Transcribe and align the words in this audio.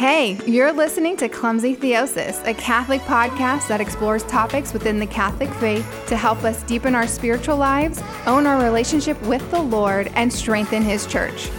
Hey, 0.00 0.38
you're 0.46 0.72
listening 0.72 1.18
to 1.18 1.28
Clumsy 1.28 1.76
Theosis, 1.76 2.42
a 2.46 2.54
Catholic 2.54 3.02
podcast 3.02 3.68
that 3.68 3.82
explores 3.82 4.22
topics 4.22 4.72
within 4.72 4.98
the 4.98 5.06
Catholic 5.06 5.50
faith 5.56 5.86
to 6.06 6.16
help 6.16 6.42
us 6.42 6.62
deepen 6.62 6.94
our 6.94 7.06
spiritual 7.06 7.58
lives, 7.58 8.02
own 8.24 8.46
our 8.46 8.64
relationship 8.64 9.20
with 9.24 9.46
the 9.50 9.60
Lord, 9.60 10.10
and 10.14 10.32
strengthen 10.32 10.80
His 10.80 11.06
church. 11.06 11.50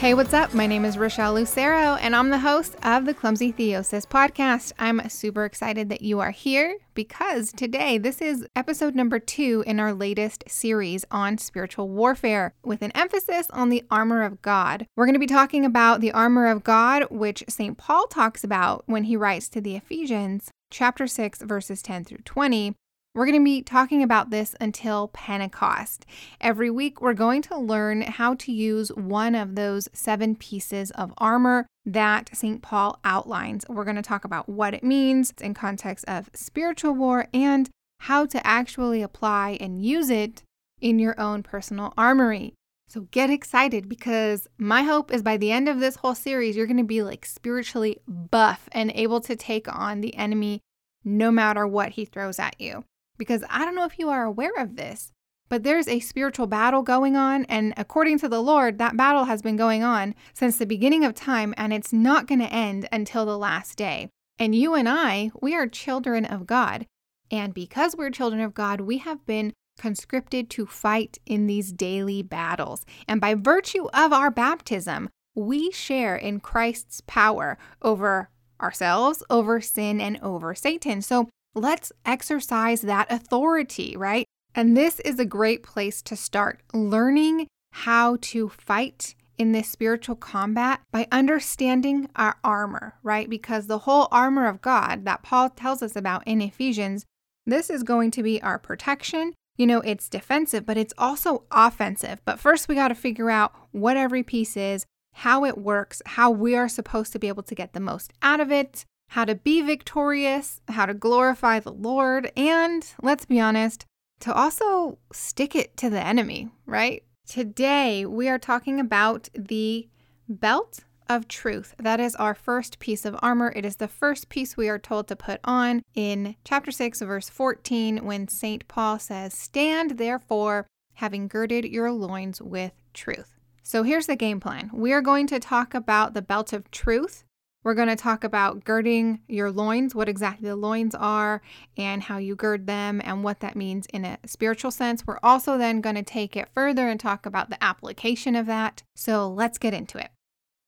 Hey, 0.00 0.14
what's 0.14 0.32
up? 0.32 0.54
My 0.54 0.66
name 0.66 0.86
is 0.86 0.96
Rochelle 0.96 1.34
Lucero, 1.34 1.96
and 1.96 2.16
I'm 2.16 2.30
the 2.30 2.38
host 2.38 2.74
of 2.82 3.04
the 3.04 3.12
Clumsy 3.12 3.52
Theosis 3.52 4.06
podcast. 4.06 4.72
I'm 4.78 5.06
super 5.10 5.44
excited 5.44 5.90
that 5.90 6.00
you 6.00 6.20
are 6.20 6.30
here 6.30 6.78
because 6.94 7.52
today 7.52 7.98
this 7.98 8.22
is 8.22 8.46
episode 8.56 8.94
number 8.94 9.18
two 9.18 9.62
in 9.66 9.78
our 9.78 9.92
latest 9.92 10.44
series 10.48 11.04
on 11.10 11.36
spiritual 11.36 11.90
warfare 11.90 12.54
with 12.64 12.80
an 12.80 12.92
emphasis 12.92 13.48
on 13.50 13.68
the 13.68 13.84
armor 13.90 14.22
of 14.22 14.40
God. 14.40 14.86
We're 14.96 15.04
going 15.04 15.12
to 15.12 15.20
be 15.20 15.26
talking 15.26 15.66
about 15.66 16.00
the 16.00 16.12
armor 16.12 16.46
of 16.46 16.64
God, 16.64 17.04
which 17.10 17.44
St. 17.50 17.76
Paul 17.76 18.06
talks 18.06 18.42
about 18.42 18.84
when 18.86 19.04
he 19.04 19.16
writes 19.16 19.50
to 19.50 19.60
the 19.60 19.76
Ephesians, 19.76 20.50
chapter 20.70 21.06
6, 21.06 21.42
verses 21.42 21.82
10 21.82 22.04
through 22.04 22.22
20. 22.24 22.74
We're 23.12 23.26
going 23.26 23.40
to 23.40 23.44
be 23.44 23.62
talking 23.62 24.04
about 24.04 24.30
this 24.30 24.54
until 24.60 25.08
Pentecost. 25.08 26.06
Every 26.40 26.70
week, 26.70 27.00
we're 27.00 27.12
going 27.12 27.42
to 27.42 27.58
learn 27.58 28.02
how 28.02 28.34
to 28.34 28.52
use 28.52 28.90
one 28.90 29.34
of 29.34 29.56
those 29.56 29.88
seven 29.92 30.36
pieces 30.36 30.92
of 30.92 31.12
armor 31.18 31.66
that 31.84 32.30
St. 32.32 32.62
Paul 32.62 33.00
outlines. 33.02 33.64
We're 33.68 33.82
going 33.82 33.96
to 33.96 34.02
talk 34.02 34.24
about 34.24 34.48
what 34.48 34.74
it 34.74 34.84
means 34.84 35.34
in 35.40 35.54
context 35.54 36.04
of 36.06 36.30
spiritual 36.34 36.92
war 36.92 37.26
and 37.34 37.68
how 37.98 38.26
to 38.26 38.46
actually 38.46 39.02
apply 39.02 39.58
and 39.60 39.84
use 39.84 40.08
it 40.08 40.44
in 40.80 41.00
your 41.00 41.18
own 41.20 41.42
personal 41.42 41.92
armory. 41.98 42.54
So 42.88 43.08
get 43.10 43.28
excited 43.28 43.88
because 43.88 44.46
my 44.56 44.84
hope 44.84 45.12
is 45.12 45.24
by 45.24 45.36
the 45.36 45.50
end 45.50 45.68
of 45.68 45.80
this 45.80 45.96
whole 45.96 46.14
series, 46.14 46.56
you're 46.56 46.66
going 46.66 46.76
to 46.76 46.84
be 46.84 47.02
like 47.02 47.26
spiritually 47.26 47.98
buff 48.06 48.68
and 48.70 48.92
able 48.94 49.20
to 49.22 49.34
take 49.34 49.66
on 49.66 50.00
the 50.00 50.14
enemy 50.14 50.60
no 51.02 51.32
matter 51.32 51.66
what 51.66 51.90
he 51.90 52.04
throws 52.04 52.38
at 52.38 52.54
you 52.60 52.84
because 53.20 53.44
I 53.50 53.66
don't 53.66 53.76
know 53.76 53.84
if 53.84 53.98
you 53.98 54.08
are 54.08 54.24
aware 54.24 54.56
of 54.56 54.76
this, 54.76 55.12
but 55.50 55.62
there's 55.62 55.86
a 55.86 56.00
spiritual 56.00 56.46
battle 56.46 56.82
going 56.82 57.16
on. 57.16 57.44
And 57.44 57.74
according 57.76 58.18
to 58.20 58.30
the 58.30 58.42
Lord, 58.42 58.78
that 58.78 58.96
battle 58.96 59.26
has 59.26 59.42
been 59.42 59.56
going 59.56 59.84
on 59.84 60.14
since 60.32 60.56
the 60.56 60.64
beginning 60.64 61.04
of 61.04 61.14
time 61.14 61.52
and 61.58 61.72
it's 61.72 61.92
not 61.92 62.26
going 62.26 62.40
to 62.40 62.52
end 62.52 62.88
until 62.90 63.26
the 63.26 63.36
last 63.36 63.76
day. 63.76 64.08
And 64.38 64.54
you 64.54 64.74
and 64.74 64.88
I, 64.88 65.30
we 65.42 65.54
are 65.54 65.66
children 65.66 66.24
of 66.24 66.46
God. 66.46 66.86
And 67.30 67.52
because 67.52 67.94
we're 67.94 68.10
children 68.10 68.40
of 68.40 68.54
God, 68.54 68.80
we 68.80 68.98
have 68.98 69.26
been 69.26 69.52
conscripted 69.78 70.48
to 70.50 70.64
fight 70.64 71.18
in 71.26 71.46
these 71.46 71.72
daily 71.72 72.22
battles. 72.22 72.86
And 73.06 73.20
by 73.20 73.34
virtue 73.34 73.86
of 73.92 74.14
our 74.14 74.30
baptism, 74.30 75.10
we 75.34 75.70
share 75.70 76.16
in 76.16 76.40
Christ's 76.40 77.02
power 77.06 77.58
over 77.82 78.30
ourselves, 78.62 79.22
over 79.28 79.60
sin, 79.60 80.00
and 80.00 80.18
over 80.22 80.54
Satan. 80.54 81.02
So 81.02 81.28
Let's 81.54 81.92
exercise 82.06 82.82
that 82.82 83.10
authority, 83.10 83.96
right? 83.96 84.24
And 84.54 84.76
this 84.76 85.00
is 85.00 85.18
a 85.18 85.24
great 85.24 85.62
place 85.62 86.02
to 86.02 86.16
start 86.16 86.62
learning 86.72 87.46
how 87.72 88.18
to 88.20 88.48
fight 88.48 89.14
in 89.38 89.52
this 89.52 89.68
spiritual 89.68 90.16
combat 90.16 90.80
by 90.92 91.08
understanding 91.10 92.08
our 92.14 92.36
armor, 92.44 92.94
right? 93.02 93.28
Because 93.28 93.66
the 93.66 93.78
whole 93.80 94.06
armor 94.12 94.46
of 94.46 94.60
God 94.60 95.04
that 95.06 95.22
Paul 95.22 95.50
tells 95.50 95.82
us 95.82 95.96
about 95.96 96.22
in 96.26 96.42
Ephesians, 96.42 97.06
this 97.46 97.70
is 97.70 97.82
going 97.82 98.10
to 98.12 98.22
be 98.22 98.42
our 98.42 98.58
protection. 98.58 99.32
You 99.56 99.66
know, 99.66 99.80
it's 99.80 100.08
defensive, 100.08 100.66
but 100.66 100.76
it's 100.76 100.94
also 100.98 101.44
offensive. 101.50 102.20
But 102.24 102.38
first, 102.38 102.68
we 102.68 102.74
got 102.74 102.88
to 102.88 102.94
figure 102.94 103.30
out 103.30 103.52
what 103.72 103.96
every 103.96 104.22
piece 104.22 104.56
is, 104.56 104.84
how 105.14 105.44
it 105.44 105.58
works, 105.58 106.02
how 106.06 106.30
we 106.30 106.54
are 106.54 106.68
supposed 106.68 107.12
to 107.12 107.18
be 107.18 107.28
able 107.28 107.42
to 107.44 107.54
get 107.54 107.72
the 107.72 107.80
most 107.80 108.12
out 108.22 108.40
of 108.40 108.52
it, 108.52 108.84
how 109.10 109.24
to 109.24 109.34
be 109.34 109.60
victorious, 109.60 110.60
how 110.68 110.86
to 110.86 110.94
glorify 110.94 111.58
the 111.58 111.72
Lord, 111.72 112.30
and 112.36 112.86
let's 113.02 113.24
be 113.24 113.40
honest, 113.40 113.84
to 114.20 114.32
also 114.32 114.98
stick 115.12 115.56
it 115.56 115.76
to 115.78 115.90
the 115.90 116.00
enemy, 116.00 116.48
right? 116.64 117.02
Today, 117.26 118.06
we 118.06 118.28
are 118.28 118.38
talking 118.38 118.78
about 118.78 119.28
the 119.34 119.88
belt 120.28 120.84
of 121.08 121.26
truth. 121.26 121.74
That 121.76 121.98
is 121.98 122.14
our 122.16 122.34
first 122.36 122.78
piece 122.78 123.04
of 123.04 123.16
armor. 123.20 123.52
It 123.56 123.64
is 123.64 123.76
the 123.76 123.88
first 123.88 124.28
piece 124.28 124.56
we 124.56 124.68
are 124.68 124.78
told 124.78 125.08
to 125.08 125.16
put 125.16 125.40
on 125.42 125.82
in 125.96 126.36
chapter 126.44 126.70
6, 126.70 127.00
verse 127.00 127.28
14, 127.28 128.04
when 128.04 128.28
St. 128.28 128.68
Paul 128.68 129.00
says, 129.00 129.34
Stand 129.34 129.98
therefore, 129.98 130.68
having 130.94 131.26
girded 131.26 131.64
your 131.64 131.90
loins 131.90 132.40
with 132.40 132.74
truth. 132.94 133.40
So 133.64 133.82
here's 133.82 134.06
the 134.06 134.14
game 134.14 134.38
plan. 134.38 134.70
We 134.72 134.92
are 134.92 135.02
going 135.02 135.26
to 135.28 135.40
talk 135.40 135.74
about 135.74 136.14
the 136.14 136.22
belt 136.22 136.52
of 136.52 136.70
truth 136.70 137.24
we're 137.62 137.74
going 137.74 137.88
to 137.88 137.96
talk 137.96 138.24
about 138.24 138.64
girding 138.64 139.20
your 139.28 139.50
loins, 139.50 139.94
what 139.94 140.08
exactly 140.08 140.48
the 140.48 140.56
loins 140.56 140.94
are, 140.94 141.42
and 141.76 142.02
how 142.02 142.16
you 142.16 142.34
gird 142.34 142.66
them, 142.66 143.00
and 143.04 143.22
what 143.22 143.40
that 143.40 143.56
means 143.56 143.86
in 143.92 144.04
a 144.04 144.18
spiritual 144.24 144.70
sense. 144.70 145.06
We're 145.06 145.18
also 145.22 145.58
then 145.58 145.80
going 145.80 145.96
to 145.96 146.02
take 146.02 146.36
it 146.36 146.48
further 146.54 146.88
and 146.88 146.98
talk 146.98 147.26
about 147.26 147.50
the 147.50 147.62
application 147.62 148.34
of 148.34 148.46
that. 148.46 148.82
So 148.96 149.28
let's 149.28 149.58
get 149.58 149.74
into 149.74 149.98
it. 149.98 150.10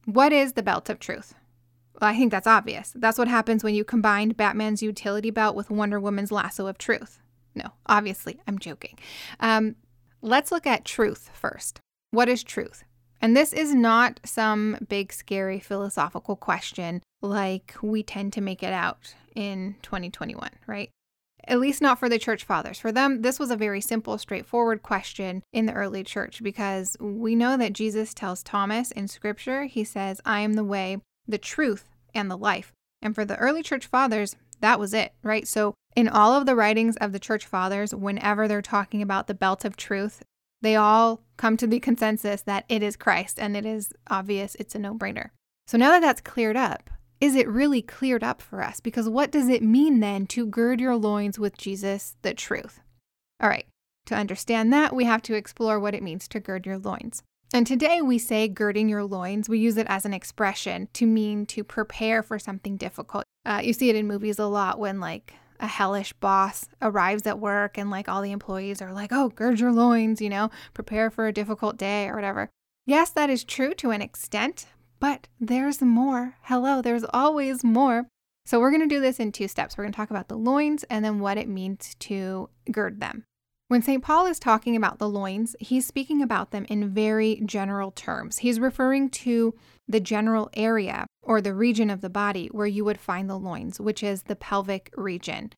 What 0.04 0.32
is 0.32 0.52
the 0.52 0.62
belt 0.62 0.90
of 0.90 0.98
truth? 0.98 1.34
Well, 2.00 2.10
I 2.10 2.16
think 2.16 2.30
that's 2.30 2.46
obvious. 2.46 2.92
That's 2.94 3.18
what 3.18 3.28
happens 3.28 3.62
when 3.62 3.74
you 3.74 3.84
combine 3.84 4.30
Batman's 4.30 4.82
utility 4.82 5.30
belt 5.30 5.54
with 5.54 5.70
Wonder 5.70 6.00
Woman's 6.00 6.32
lasso 6.32 6.66
of 6.66 6.76
truth. 6.76 7.20
No, 7.54 7.72
obviously, 7.86 8.40
I'm 8.46 8.58
joking. 8.58 8.98
Um, 9.40 9.76
let's 10.20 10.50
look 10.50 10.66
at 10.66 10.84
truth 10.84 11.30
first. 11.32 11.80
What 12.10 12.28
is 12.28 12.42
truth? 12.42 12.84
And 13.22 13.36
this 13.36 13.52
is 13.52 13.72
not 13.72 14.18
some 14.24 14.76
big, 14.88 15.12
scary 15.12 15.60
philosophical 15.60 16.34
question 16.34 17.02
like 17.22 17.76
we 17.80 18.02
tend 18.02 18.32
to 18.32 18.40
make 18.40 18.64
it 18.64 18.72
out 18.72 19.14
in 19.36 19.76
2021, 19.82 20.50
right? 20.66 20.90
At 21.46 21.60
least 21.60 21.80
not 21.80 22.00
for 22.00 22.08
the 22.08 22.18
church 22.18 22.42
fathers. 22.42 22.80
For 22.80 22.90
them, 22.90 23.22
this 23.22 23.38
was 23.38 23.52
a 23.52 23.56
very 23.56 23.80
simple, 23.80 24.18
straightforward 24.18 24.82
question 24.82 25.42
in 25.52 25.66
the 25.66 25.72
early 25.72 26.02
church 26.02 26.42
because 26.42 26.96
we 27.00 27.36
know 27.36 27.56
that 27.56 27.72
Jesus 27.72 28.12
tells 28.12 28.42
Thomas 28.42 28.90
in 28.90 29.06
scripture, 29.06 29.64
he 29.64 29.84
says, 29.84 30.20
I 30.24 30.40
am 30.40 30.54
the 30.54 30.64
way, 30.64 30.98
the 31.26 31.38
truth, 31.38 31.88
and 32.14 32.28
the 32.28 32.36
life. 32.36 32.72
And 33.00 33.14
for 33.14 33.24
the 33.24 33.36
early 33.36 33.62
church 33.62 33.86
fathers, 33.86 34.36
that 34.60 34.80
was 34.80 34.94
it, 34.94 35.12
right? 35.22 35.46
So, 35.46 35.74
in 35.94 36.08
all 36.08 36.32
of 36.32 36.46
the 36.46 36.56
writings 36.56 36.96
of 36.96 37.12
the 37.12 37.18
church 37.18 37.44
fathers, 37.44 37.94
whenever 37.94 38.48
they're 38.48 38.62
talking 38.62 39.02
about 39.02 39.26
the 39.26 39.34
belt 39.34 39.64
of 39.64 39.76
truth, 39.76 40.22
they 40.62 40.76
all 40.76 41.22
come 41.36 41.56
to 41.58 41.66
the 41.66 41.80
consensus 41.80 42.42
that 42.42 42.64
it 42.68 42.82
is 42.82 42.96
Christ 42.96 43.38
and 43.38 43.56
it 43.56 43.66
is 43.66 43.92
obvious 44.08 44.54
it's 44.54 44.74
a 44.74 44.78
no 44.78 44.94
brainer. 44.94 45.30
So 45.66 45.76
now 45.76 45.90
that 45.90 46.00
that's 46.00 46.20
cleared 46.20 46.56
up, 46.56 46.88
is 47.20 47.36
it 47.36 47.48
really 47.48 47.82
cleared 47.82 48.24
up 48.24 48.40
for 48.40 48.62
us? 48.62 48.80
Because 48.80 49.08
what 49.08 49.30
does 49.30 49.48
it 49.48 49.62
mean 49.62 50.00
then 50.00 50.26
to 50.28 50.46
gird 50.46 50.80
your 50.80 50.96
loins 50.96 51.38
with 51.38 51.56
Jesus, 51.56 52.16
the 52.22 52.34
truth? 52.34 52.80
All 53.40 53.48
right, 53.48 53.66
to 54.06 54.14
understand 54.14 54.72
that, 54.72 54.94
we 54.94 55.04
have 55.04 55.22
to 55.22 55.34
explore 55.34 55.78
what 55.78 55.94
it 55.94 56.02
means 56.02 56.26
to 56.28 56.40
gird 56.40 56.66
your 56.66 56.78
loins. 56.78 57.22
And 57.54 57.66
today 57.66 58.00
we 58.00 58.18
say 58.18 58.48
girding 58.48 58.88
your 58.88 59.04
loins, 59.04 59.48
we 59.48 59.58
use 59.58 59.76
it 59.76 59.86
as 59.88 60.04
an 60.04 60.14
expression 60.14 60.88
to 60.94 61.06
mean 61.06 61.44
to 61.46 61.62
prepare 61.62 62.22
for 62.22 62.38
something 62.38 62.76
difficult. 62.76 63.24
Uh, 63.44 63.60
you 63.62 63.72
see 63.72 63.90
it 63.90 63.96
in 63.96 64.06
movies 64.06 64.38
a 64.38 64.46
lot 64.46 64.78
when, 64.78 65.00
like, 65.00 65.34
a 65.60 65.66
hellish 65.66 66.12
boss 66.14 66.68
arrives 66.80 67.26
at 67.26 67.38
work 67.38 67.78
and 67.78 67.90
like 67.90 68.08
all 68.08 68.22
the 68.22 68.32
employees 68.32 68.82
are 68.82 68.92
like, 68.92 69.12
oh, 69.12 69.28
gird 69.28 69.60
your 69.60 69.72
loins, 69.72 70.20
you 70.20 70.28
know, 70.28 70.50
prepare 70.74 71.10
for 71.10 71.26
a 71.26 71.32
difficult 71.32 71.76
day 71.76 72.08
or 72.08 72.14
whatever. 72.14 72.48
Yes, 72.86 73.10
that 73.10 73.30
is 73.30 73.44
true 73.44 73.74
to 73.74 73.90
an 73.90 74.02
extent, 74.02 74.66
but 74.98 75.28
there's 75.40 75.80
more. 75.80 76.36
Hello, 76.42 76.82
there's 76.82 77.04
always 77.12 77.62
more. 77.62 78.06
So 78.44 78.58
we're 78.58 78.70
going 78.70 78.88
to 78.88 78.94
do 78.94 79.00
this 79.00 79.20
in 79.20 79.30
two 79.30 79.46
steps. 79.46 79.76
We're 79.76 79.84
going 79.84 79.92
to 79.92 79.96
talk 79.96 80.10
about 80.10 80.28
the 80.28 80.36
loins 80.36 80.84
and 80.84 81.04
then 81.04 81.20
what 81.20 81.38
it 81.38 81.48
means 81.48 81.94
to 82.00 82.48
gird 82.70 83.00
them. 83.00 83.24
When 83.72 83.80
St. 83.80 84.02
Paul 84.02 84.26
is 84.26 84.38
talking 84.38 84.76
about 84.76 84.98
the 84.98 85.08
loins, 85.08 85.56
he's 85.58 85.86
speaking 85.86 86.20
about 86.20 86.50
them 86.50 86.66
in 86.68 86.90
very 86.90 87.40
general 87.46 87.90
terms. 87.90 88.36
He's 88.36 88.60
referring 88.60 89.08
to 89.24 89.54
the 89.88 89.98
general 89.98 90.50
area 90.52 91.06
or 91.22 91.40
the 91.40 91.54
region 91.54 91.88
of 91.88 92.02
the 92.02 92.10
body 92.10 92.48
where 92.48 92.66
you 92.66 92.84
would 92.84 93.00
find 93.00 93.30
the 93.30 93.38
loins, 93.38 93.80
which 93.80 94.02
is 94.02 94.24
the 94.24 94.36
pelvic 94.36 94.92
region. 94.94 95.54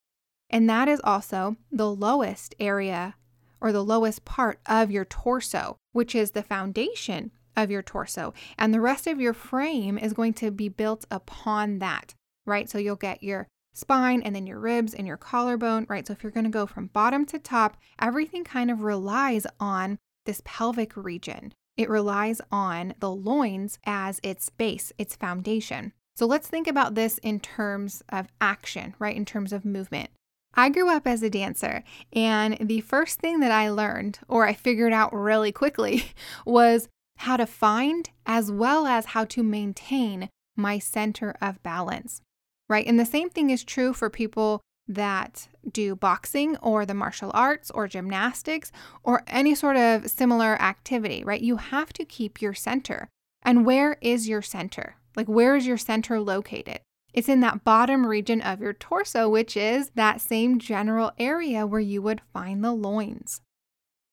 And 0.48 0.70
that 0.70 0.86
is 0.86 1.00
also 1.02 1.56
the 1.72 1.90
lowest 1.90 2.54
area 2.60 3.16
or 3.60 3.72
the 3.72 3.84
lowest 3.84 4.24
part 4.24 4.60
of 4.66 4.92
your 4.92 5.06
torso, 5.06 5.76
which 5.90 6.14
is 6.14 6.30
the 6.30 6.44
foundation 6.44 7.32
of 7.56 7.68
your 7.68 7.82
torso. 7.82 8.32
And 8.56 8.72
the 8.72 8.80
rest 8.80 9.08
of 9.08 9.20
your 9.20 9.34
frame 9.34 9.98
is 9.98 10.12
going 10.12 10.34
to 10.34 10.52
be 10.52 10.68
built 10.68 11.04
upon 11.10 11.80
that, 11.80 12.14
right? 12.46 12.70
So 12.70 12.78
you'll 12.78 12.94
get 12.94 13.24
your 13.24 13.48
spine 13.74 14.22
and 14.22 14.34
then 14.34 14.46
your 14.46 14.58
ribs 14.58 14.94
and 14.94 15.06
your 15.06 15.16
collarbone, 15.16 15.86
right? 15.88 16.06
So 16.06 16.12
if 16.12 16.22
you're 16.22 16.32
going 16.32 16.44
to 16.44 16.50
go 16.50 16.66
from 16.66 16.86
bottom 16.86 17.26
to 17.26 17.38
top, 17.38 17.76
everything 18.00 18.44
kind 18.44 18.70
of 18.70 18.82
relies 18.82 19.46
on 19.60 19.98
this 20.24 20.40
pelvic 20.44 20.96
region. 20.96 21.52
It 21.76 21.90
relies 21.90 22.40
on 22.50 22.94
the 23.00 23.10
loins 23.10 23.78
as 23.84 24.20
its 24.22 24.48
base, 24.48 24.92
its 24.96 25.16
foundation. 25.16 25.92
So 26.16 26.26
let's 26.26 26.48
think 26.48 26.68
about 26.68 26.94
this 26.94 27.18
in 27.18 27.40
terms 27.40 28.02
of 28.08 28.28
action, 28.40 28.94
right? 28.98 29.16
In 29.16 29.24
terms 29.24 29.52
of 29.52 29.64
movement. 29.64 30.10
I 30.56 30.68
grew 30.68 30.88
up 30.88 31.04
as 31.04 31.24
a 31.24 31.30
dancer, 31.30 31.82
and 32.12 32.56
the 32.60 32.80
first 32.80 33.18
thing 33.18 33.40
that 33.40 33.50
I 33.50 33.70
learned, 33.70 34.20
or 34.28 34.46
I 34.46 34.52
figured 34.52 34.92
out 34.92 35.12
really 35.12 35.50
quickly, 35.50 36.04
was 36.46 36.88
how 37.18 37.36
to 37.36 37.46
find 37.46 38.10
as 38.24 38.52
well 38.52 38.86
as 38.86 39.06
how 39.06 39.24
to 39.24 39.42
maintain 39.42 40.28
my 40.56 40.78
center 40.78 41.34
of 41.40 41.60
balance, 41.64 42.20
right? 42.74 42.86
And 42.88 42.98
the 42.98 43.06
same 43.06 43.30
thing 43.30 43.50
is 43.50 43.62
true 43.62 43.92
for 43.92 44.10
people 44.10 44.60
that 44.88 45.46
do 45.70 45.94
boxing 45.94 46.56
or 46.56 46.84
the 46.84 46.92
martial 46.92 47.30
arts 47.32 47.70
or 47.70 47.86
gymnastics 47.86 48.72
or 49.04 49.22
any 49.28 49.54
sort 49.54 49.76
of 49.76 50.10
similar 50.10 50.60
activity, 50.60 51.22
right? 51.24 51.40
You 51.40 51.56
have 51.56 51.92
to 51.92 52.04
keep 52.04 52.42
your 52.42 52.52
center. 52.52 53.08
And 53.42 53.64
where 53.64 53.96
is 54.00 54.28
your 54.28 54.42
center? 54.42 54.96
Like, 55.14 55.28
where 55.28 55.54
is 55.54 55.68
your 55.68 55.78
center 55.78 56.20
located? 56.20 56.80
It's 57.12 57.28
in 57.28 57.38
that 57.40 57.62
bottom 57.62 58.04
region 58.08 58.40
of 58.40 58.60
your 58.60 58.72
torso, 58.72 59.28
which 59.28 59.56
is 59.56 59.90
that 59.94 60.20
same 60.20 60.58
general 60.58 61.12
area 61.16 61.68
where 61.68 61.80
you 61.80 62.02
would 62.02 62.22
find 62.32 62.64
the 62.64 62.72
loins. 62.72 63.40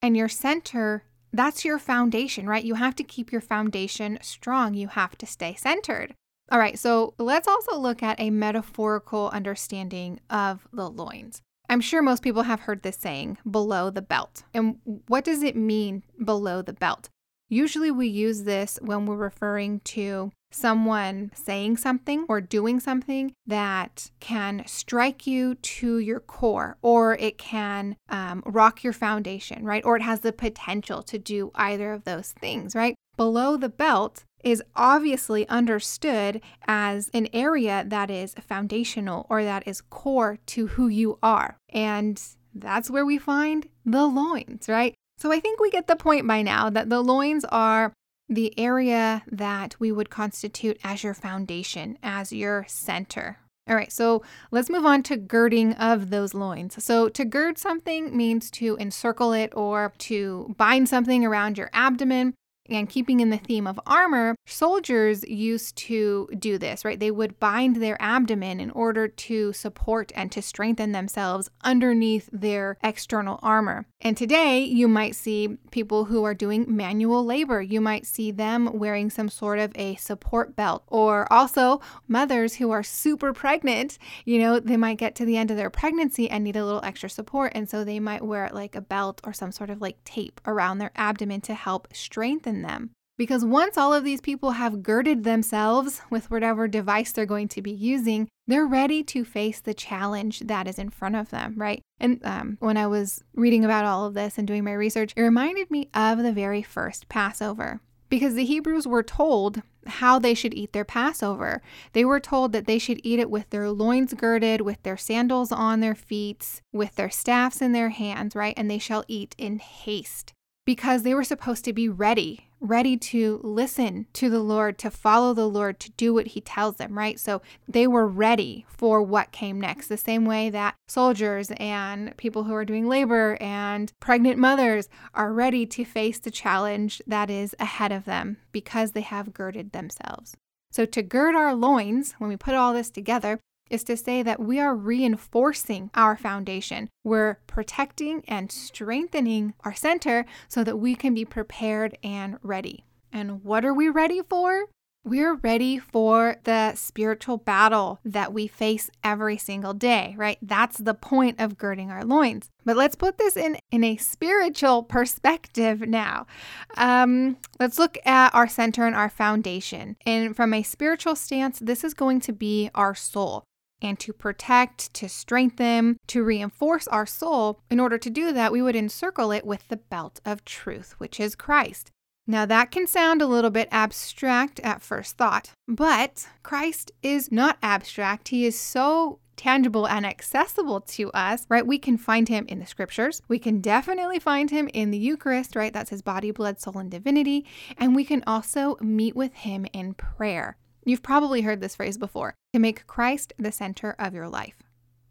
And 0.00 0.16
your 0.16 0.28
center, 0.28 1.02
that's 1.32 1.64
your 1.64 1.80
foundation, 1.80 2.46
right? 2.48 2.64
You 2.64 2.74
have 2.74 2.94
to 2.94 3.02
keep 3.02 3.32
your 3.32 3.40
foundation 3.40 4.20
strong. 4.22 4.74
You 4.74 4.86
have 4.86 5.18
to 5.18 5.26
stay 5.26 5.54
centered. 5.54 6.14
All 6.52 6.58
right, 6.58 6.78
so 6.78 7.14
let's 7.18 7.48
also 7.48 7.78
look 7.78 8.02
at 8.02 8.20
a 8.20 8.28
metaphorical 8.28 9.30
understanding 9.30 10.20
of 10.28 10.68
the 10.70 10.90
loins. 10.90 11.40
I'm 11.70 11.80
sure 11.80 12.02
most 12.02 12.22
people 12.22 12.42
have 12.42 12.60
heard 12.60 12.82
this 12.82 12.98
saying, 12.98 13.38
below 13.50 13.88
the 13.88 14.02
belt. 14.02 14.42
And 14.52 14.76
what 15.08 15.24
does 15.24 15.42
it 15.42 15.56
mean 15.56 16.02
below 16.22 16.60
the 16.60 16.74
belt? 16.74 17.08
Usually 17.48 17.90
we 17.90 18.06
use 18.06 18.42
this 18.42 18.78
when 18.82 19.06
we're 19.06 19.16
referring 19.16 19.80
to 19.80 20.30
someone 20.50 21.30
saying 21.34 21.78
something 21.78 22.26
or 22.28 22.42
doing 22.42 22.80
something 22.80 23.32
that 23.46 24.10
can 24.20 24.62
strike 24.66 25.26
you 25.26 25.54
to 25.54 25.98
your 26.00 26.20
core 26.20 26.76
or 26.82 27.14
it 27.14 27.38
can 27.38 27.96
um, 28.10 28.42
rock 28.44 28.84
your 28.84 28.92
foundation, 28.92 29.64
right? 29.64 29.86
Or 29.86 29.96
it 29.96 30.02
has 30.02 30.20
the 30.20 30.34
potential 30.34 31.02
to 31.04 31.18
do 31.18 31.50
either 31.54 31.94
of 31.94 32.04
those 32.04 32.32
things, 32.32 32.74
right? 32.74 32.94
Below 33.16 33.56
the 33.56 33.68
belt 33.68 34.24
is 34.42 34.62
obviously 34.74 35.48
understood 35.48 36.40
as 36.66 37.10
an 37.14 37.28
area 37.32 37.84
that 37.86 38.10
is 38.10 38.34
foundational 38.40 39.26
or 39.28 39.44
that 39.44 39.66
is 39.66 39.80
core 39.80 40.38
to 40.46 40.68
who 40.68 40.88
you 40.88 41.18
are. 41.22 41.56
And 41.70 42.20
that's 42.54 42.90
where 42.90 43.06
we 43.06 43.18
find 43.18 43.68
the 43.84 44.06
loins, 44.06 44.68
right? 44.68 44.94
So 45.18 45.32
I 45.32 45.40
think 45.40 45.60
we 45.60 45.70
get 45.70 45.86
the 45.86 45.96
point 45.96 46.26
by 46.26 46.42
now 46.42 46.70
that 46.70 46.88
the 46.88 47.00
loins 47.00 47.44
are 47.46 47.92
the 48.28 48.58
area 48.58 49.22
that 49.30 49.76
we 49.78 49.92
would 49.92 50.10
constitute 50.10 50.78
as 50.82 51.04
your 51.04 51.14
foundation, 51.14 51.98
as 52.02 52.32
your 52.32 52.64
center. 52.68 53.38
All 53.68 53.76
right, 53.76 53.92
so 53.92 54.22
let's 54.50 54.70
move 54.70 54.84
on 54.84 55.04
to 55.04 55.16
girding 55.16 55.74
of 55.74 56.10
those 56.10 56.34
loins. 56.34 56.82
So, 56.82 57.08
to 57.10 57.24
gird 57.24 57.58
something 57.58 58.16
means 58.16 58.50
to 58.52 58.76
encircle 58.80 59.32
it 59.32 59.52
or 59.54 59.92
to 59.98 60.52
bind 60.58 60.88
something 60.88 61.24
around 61.24 61.58
your 61.58 61.70
abdomen. 61.72 62.34
And 62.74 62.88
keeping 62.88 63.20
in 63.20 63.30
the 63.30 63.38
theme 63.38 63.66
of 63.66 63.80
armor, 63.86 64.36
soldiers 64.46 65.24
used 65.24 65.76
to 65.76 66.28
do 66.38 66.58
this, 66.58 66.84
right? 66.84 66.98
They 66.98 67.10
would 67.10 67.38
bind 67.38 67.76
their 67.76 68.00
abdomen 68.00 68.60
in 68.60 68.70
order 68.70 69.08
to 69.08 69.52
support 69.52 70.12
and 70.14 70.30
to 70.32 70.42
strengthen 70.42 70.92
themselves 70.92 71.50
underneath 71.62 72.28
their 72.32 72.78
external 72.82 73.38
armor. 73.42 73.86
And 74.00 74.16
today, 74.16 74.60
you 74.60 74.88
might 74.88 75.14
see 75.14 75.58
people 75.70 76.06
who 76.06 76.24
are 76.24 76.34
doing 76.34 76.64
manual 76.68 77.24
labor. 77.24 77.62
You 77.62 77.80
might 77.80 78.06
see 78.06 78.30
them 78.30 78.78
wearing 78.78 79.10
some 79.10 79.28
sort 79.28 79.58
of 79.58 79.72
a 79.76 79.94
support 79.96 80.56
belt, 80.56 80.82
or 80.88 81.32
also 81.32 81.80
mothers 82.08 82.54
who 82.54 82.70
are 82.70 82.82
super 82.82 83.32
pregnant. 83.32 83.98
You 84.24 84.38
know, 84.38 84.58
they 84.58 84.76
might 84.76 84.98
get 84.98 85.14
to 85.16 85.24
the 85.24 85.36
end 85.36 85.50
of 85.50 85.56
their 85.56 85.70
pregnancy 85.70 86.28
and 86.28 86.42
need 86.42 86.56
a 86.56 86.64
little 86.64 86.84
extra 86.84 87.08
support. 87.08 87.52
And 87.54 87.68
so 87.68 87.84
they 87.84 88.00
might 88.00 88.24
wear 88.24 88.50
like 88.52 88.74
a 88.74 88.80
belt 88.80 89.20
or 89.24 89.32
some 89.32 89.52
sort 89.52 89.70
of 89.70 89.80
like 89.80 90.02
tape 90.04 90.40
around 90.46 90.78
their 90.78 90.90
abdomen 90.96 91.40
to 91.42 91.54
help 91.54 91.88
strengthen 91.92 92.61
them. 92.62 92.90
Because 93.18 93.44
once 93.44 93.76
all 93.76 93.92
of 93.92 94.04
these 94.04 94.20
people 94.20 94.52
have 94.52 94.82
girded 94.82 95.22
themselves 95.22 96.00
with 96.10 96.30
whatever 96.30 96.66
device 96.66 97.12
they're 97.12 97.26
going 97.26 97.48
to 97.48 97.62
be 97.62 97.70
using, 97.70 98.26
they're 98.46 98.66
ready 98.66 99.02
to 99.04 99.24
face 99.24 99.60
the 99.60 99.74
challenge 99.74 100.40
that 100.40 100.66
is 100.66 100.78
in 100.78 100.90
front 100.90 101.16
of 101.16 101.30
them, 101.30 101.54
right? 101.56 101.82
And 102.00 102.20
um, 102.24 102.56
when 102.60 102.76
I 102.76 102.86
was 102.86 103.22
reading 103.34 103.64
about 103.64 103.84
all 103.84 104.06
of 104.06 104.14
this 104.14 104.38
and 104.38 104.48
doing 104.48 104.64
my 104.64 104.72
research, 104.72 105.12
it 105.14 105.22
reminded 105.22 105.70
me 105.70 105.88
of 105.94 106.18
the 106.18 106.32
very 106.32 106.62
first 106.62 107.08
Passover. 107.08 107.80
Because 108.08 108.34
the 108.34 108.44
Hebrews 108.44 108.86
were 108.86 109.02
told 109.02 109.62
how 109.86 110.18
they 110.18 110.34
should 110.34 110.54
eat 110.54 110.72
their 110.72 110.84
Passover. 110.84 111.62
They 111.92 112.04
were 112.04 112.20
told 112.20 112.52
that 112.52 112.66
they 112.66 112.78
should 112.78 113.00
eat 113.02 113.18
it 113.18 113.30
with 113.30 113.48
their 113.50 113.70
loins 113.70 114.14
girded, 114.14 114.62
with 114.62 114.82
their 114.82 114.96
sandals 114.96 115.52
on 115.52 115.80
their 115.80 115.94
feet, 115.94 116.60
with 116.72 116.96
their 116.96 117.10
staffs 117.10 117.62
in 117.62 117.72
their 117.72 117.90
hands, 117.90 118.34
right? 118.34 118.54
And 118.56 118.70
they 118.70 118.78
shall 118.78 119.04
eat 119.08 119.34
in 119.38 119.58
haste 119.58 120.32
because 120.64 121.02
they 121.02 121.14
were 121.14 121.24
supposed 121.24 121.64
to 121.64 121.72
be 121.72 121.88
ready, 121.88 122.48
ready 122.62 122.96
to 122.96 123.40
listen 123.42 124.06
to 124.14 124.30
the 124.30 124.40
Lord, 124.40 124.78
to 124.78 124.90
follow 124.90 125.34
the 125.34 125.48
Lord, 125.48 125.80
to 125.80 125.90
do 125.92 126.14
what 126.14 126.28
He 126.28 126.40
tells 126.40 126.76
them, 126.76 126.96
right? 126.96 127.18
So 127.18 127.42
they 127.68 127.86
were 127.86 128.06
ready 128.06 128.64
for 128.68 129.02
what 129.02 129.32
came 129.32 129.60
next, 129.60 129.88
the 129.88 129.96
same 129.96 130.24
way 130.24 130.48
that 130.50 130.76
soldiers 130.86 131.50
and 131.58 132.16
people 132.16 132.44
who 132.44 132.54
are 132.54 132.64
doing 132.64 132.88
labor 132.88 133.36
and 133.40 133.92
pregnant 134.00 134.38
mothers 134.38 134.88
are 135.12 135.32
ready 135.32 135.66
to 135.66 135.84
face 135.84 136.18
the 136.18 136.30
challenge 136.30 137.02
that 137.06 137.28
is 137.28 137.54
ahead 137.58 137.92
of 137.92 138.04
them 138.04 138.38
because 138.52 138.92
they 138.92 139.00
have 139.00 139.34
girded 139.34 139.72
themselves. 139.72 140.36
So, 140.70 140.86
to 140.86 141.02
gird 141.02 141.34
our 141.34 141.54
loins, 141.54 142.14
when 142.18 142.30
we 142.30 142.36
put 142.36 142.54
all 142.54 142.72
this 142.72 142.90
together, 142.90 143.40
is 143.72 143.82
to 143.84 143.96
say 143.96 144.22
that 144.22 144.38
we 144.38 144.60
are 144.60 144.76
reinforcing 144.76 145.90
our 145.94 146.16
foundation. 146.16 146.88
We're 147.02 147.38
protecting 147.46 148.22
and 148.28 148.52
strengthening 148.52 149.54
our 149.64 149.74
center 149.74 150.26
so 150.46 150.62
that 150.62 150.76
we 150.76 150.94
can 150.94 151.14
be 151.14 151.24
prepared 151.24 151.96
and 152.04 152.38
ready. 152.42 152.84
And 153.10 153.42
what 153.42 153.64
are 153.64 153.74
we 153.74 153.88
ready 153.88 154.20
for? 154.28 154.66
We're 155.04 155.34
ready 155.34 155.78
for 155.78 156.36
the 156.44 156.76
spiritual 156.76 157.36
battle 157.36 157.98
that 158.04 158.32
we 158.32 158.46
face 158.46 158.88
every 159.02 159.36
single 159.36 159.74
day, 159.74 160.14
right? 160.16 160.38
That's 160.40 160.78
the 160.78 160.94
point 160.94 161.40
of 161.40 161.58
girding 161.58 161.90
our 161.90 162.04
loins. 162.04 162.50
But 162.64 162.76
let's 162.76 162.94
put 162.94 163.18
this 163.18 163.36
in, 163.36 163.58
in 163.72 163.82
a 163.82 163.96
spiritual 163.96 164.84
perspective 164.84 165.80
now. 165.88 166.28
Um, 166.76 167.36
let's 167.58 167.80
look 167.80 167.98
at 168.04 168.32
our 168.32 168.46
center 168.46 168.86
and 168.86 168.94
our 168.94 169.10
foundation. 169.10 169.96
And 170.06 170.36
from 170.36 170.54
a 170.54 170.62
spiritual 170.62 171.16
stance, 171.16 171.58
this 171.58 171.82
is 171.82 171.94
going 171.94 172.20
to 172.20 172.32
be 172.32 172.70
our 172.72 172.94
soul 172.94 173.42
and 173.82 173.98
to 173.98 174.12
protect, 174.12 174.94
to 174.94 175.08
strengthen, 175.08 175.98
to 176.06 176.22
reinforce 176.22 176.88
our 176.88 177.04
soul. 177.04 177.60
In 177.70 177.80
order 177.80 177.98
to 177.98 178.08
do 178.08 178.32
that, 178.32 178.52
we 178.52 178.62
would 178.62 178.76
encircle 178.76 179.32
it 179.32 179.44
with 179.44 179.68
the 179.68 179.76
belt 179.76 180.20
of 180.24 180.44
truth, 180.44 180.94
which 180.98 181.20
is 181.20 181.34
Christ. 181.34 181.90
Now, 182.26 182.46
that 182.46 182.70
can 182.70 182.86
sound 182.86 183.20
a 183.20 183.26
little 183.26 183.50
bit 183.50 183.68
abstract 183.72 184.60
at 184.60 184.80
first 184.80 185.16
thought, 185.16 185.50
but 185.66 186.28
Christ 186.44 186.92
is 187.02 187.32
not 187.32 187.58
abstract. 187.62 188.28
He 188.28 188.46
is 188.46 188.58
so 188.58 189.18
tangible 189.36 189.88
and 189.88 190.06
accessible 190.06 190.80
to 190.80 191.10
us, 191.12 191.46
right? 191.48 191.66
We 191.66 191.78
can 191.78 191.96
find 191.96 192.28
him 192.28 192.44
in 192.48 192.60
the 192.60 192.66
scriptures. 192.66 193.22
We 193.26 193.40
can 193.40 193.60
definitely 193.60 194.20
find 194.20 194.50
him 194.50 194.68
in 194.72 194.92
the 194.92 194.98
Eucharist, 194.98 195.56
right? 195.56 195.72
That's 195.72 195.90
his 195.90 196.02
body, 196.02 196.30
blood, 196.30 196.60
soul, 196.60 196.78
and 196.78 196.90
divinity. 196.90 197.44
And 197.76 197.96
we 197.96 198.04
can 198.04 198.22
also 198.26 198.76
meet 198.80 199.16
with 199.16 199.34
him 199.34 199.66
in 199.72 199.94
prayer. 199.94 200.56
You've 200.84 201.02
probably 201.02 201.42
heard 201.42 201.60
this 201.60 201.76
phrase 201.76 201.98
before 201.98 202.34
to 202.52 202.58
make 202.58 202.86
Christ 202.86 203.32
the 203.38 203.52
center 203.52 203.94
of 203.98 204.14
your 204.14 204.28
life, 204.28 204.62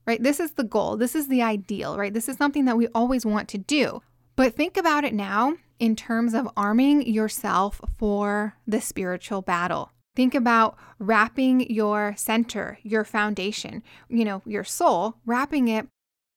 right? 0.05 0.21
This 0.21 0.39
is 0.39 0.51
the 0.51 0.63
goal. 0.63 0.97
This 0.97 1.15
is 1.15 1.27
the 1.27 1.41
ideal, 1.41 1.97
right? 1.97 2.13
This 2.13 2.27
is 2.27 2.37
something 2.37 2.65
that 2.65 2.77
we 2.77 2.87
always 2.89 3.25
want 3.25 3.47
to 3.49 3.57
do. 3.57 4.01
But 4.35 4.55
think 4.55 4.77
about 4.77 5.03
it 5.03 5.13
now 5.13 5.55
in 5.79 5.95
terms 5.95 6.33
of 6.33 6.49
arming 6.57 7.07
yourself 7.07 7.81
for 7.97 8.55
the 8.67 8.81
spiritual 8.81 9.41
battle. 9.41 9.91
Think 10.15 10.35
about 10.35 10.77
wrapping 10.99 11.69
your 11.69 12.13
center, 12.17 12.77
your 12.83 13.05
foundation, 13.05 13.81
you 14.09 14.25
know, 14.25 14.41
your 14.45 14.65
soul, 14.65 15.15
wrapping 15.25 15.69
it 15.69 15.87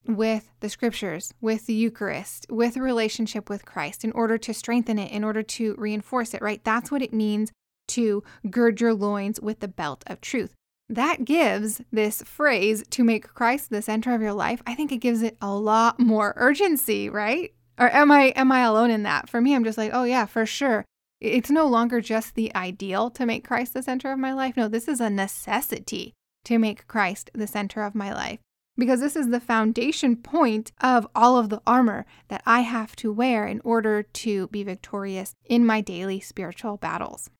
with 0.06 0.50
the 0.60 0.68
scriptures, 0.68 1.34
with 1.40 1.66
the 1.66 1.74
Eucharist, 1.74 2.46
with 2.48 2.76
a 2.76 2.82
relationship 2.82 3.48
with 3.50 3.64
Christ 3.64 4.04
in 4.04 4.12
order 4.12 4.38
to 4.38 4.54
strengthen 4.54 4.98
it, 4.98 5.10
in 5.10 5.24
order 5.24 5.42
to 5.42 5.74
reinforce 5.76 6.34
it, 6.34 6.42
right? 6.42 6.62
That's 6.62 6.90
what 6.90 7.02
it 7.02 7.12
means 7.12 7.50
to 7.88 8.22
gird 8.50 8.80
your 8.80 8.94
loins 8.94 9.40
with 9.40 9.60
the 9.60 9.68
belt 9.68 10.04
of 10.06 10.20
truth. 10.20 10.54
That 10.88 11.24
gives 11.24 11.80
this 11.90 12.22
phrase 12.22 12.84
to 12.90 13.04
make 13.04 13.32
Christ 13.32 13.70
the 13.70 13.82
center 13.82 14.14
of 14.14 14.20
your 14.20 14.34
life. 14.34 14.62
I 14.66 14.74
think 14.74 14.92
it 14.92 14.98
gives 14.98 15.22
it 15.22 15.36
a 15.40 15.54
lot 15.54 15.98
more 15.98 16.34
urgency, 16.36 17.08
right? 17.08 17.52
Or 17.78 17.90
am 17.90 18.12
I 18.12 18.26
am 18.36 18.52
I 18.52 18.60
alone 18.60 18.90
in 18.90 19.02
that? 19.04 19.28
For 19.28 19.40
me, 19.40 19.54
I'm 19.54 19.64
just 19.64 19.78
like, 19.78 19.90
oh 19.92 20.04
yeah, 20.04 20.26
for 20.26 20.46
sure. 20.46 20.84
It's 21.20 21.50
no 21.50 21.66
longer 21.66 22.00
just 22.00 22.34
the 22.34 22.54
ideal 22.54 23.10
to 23.12 23.24
make 23.24 23.46
Christ 23.46 23.72
the 23.72 23.82
center 23.82 24.12
of 24.12 24.18
my 24.18 24.34
life. 24.34 24.56
No, 24.56 24.68
this 24.68 24.88
is 24.88 25.00
a 25.00 25.08
necessity 25.08 26.12
to 26.44 26.58
make 26.58 26.86
Christ 26.86 27.30
the 27.32 27.46
center 27.46 27.82
of 27.82 27.94
my 27.94 28.12
life 28.12 28.40
because 28.76 29.00
this 29.00 29.16
is 29.16 29.28
the 29.28 29.40
foundation 29.40 30.16
point 30.16 30.72
of 30.80 31.06
all 31.14 31.36
of 31.38 31.48
the 31.48 31.62
armor 31.66 32.04
that 32.28 32.42
I 32.44 32.60
have 32.60 32.96
to 32.96 33.12
wear 33.12 33.46
in 33.46 33.60
order 33.64 34.02
to 34.02 34.48
be 34.48 34.62
victorious 34.62 35.34
in 35.44 35.64
my 35.64 35.80
daily 35.80 36.20
spiritual 36.20 36.76
battles. 36.76 37.30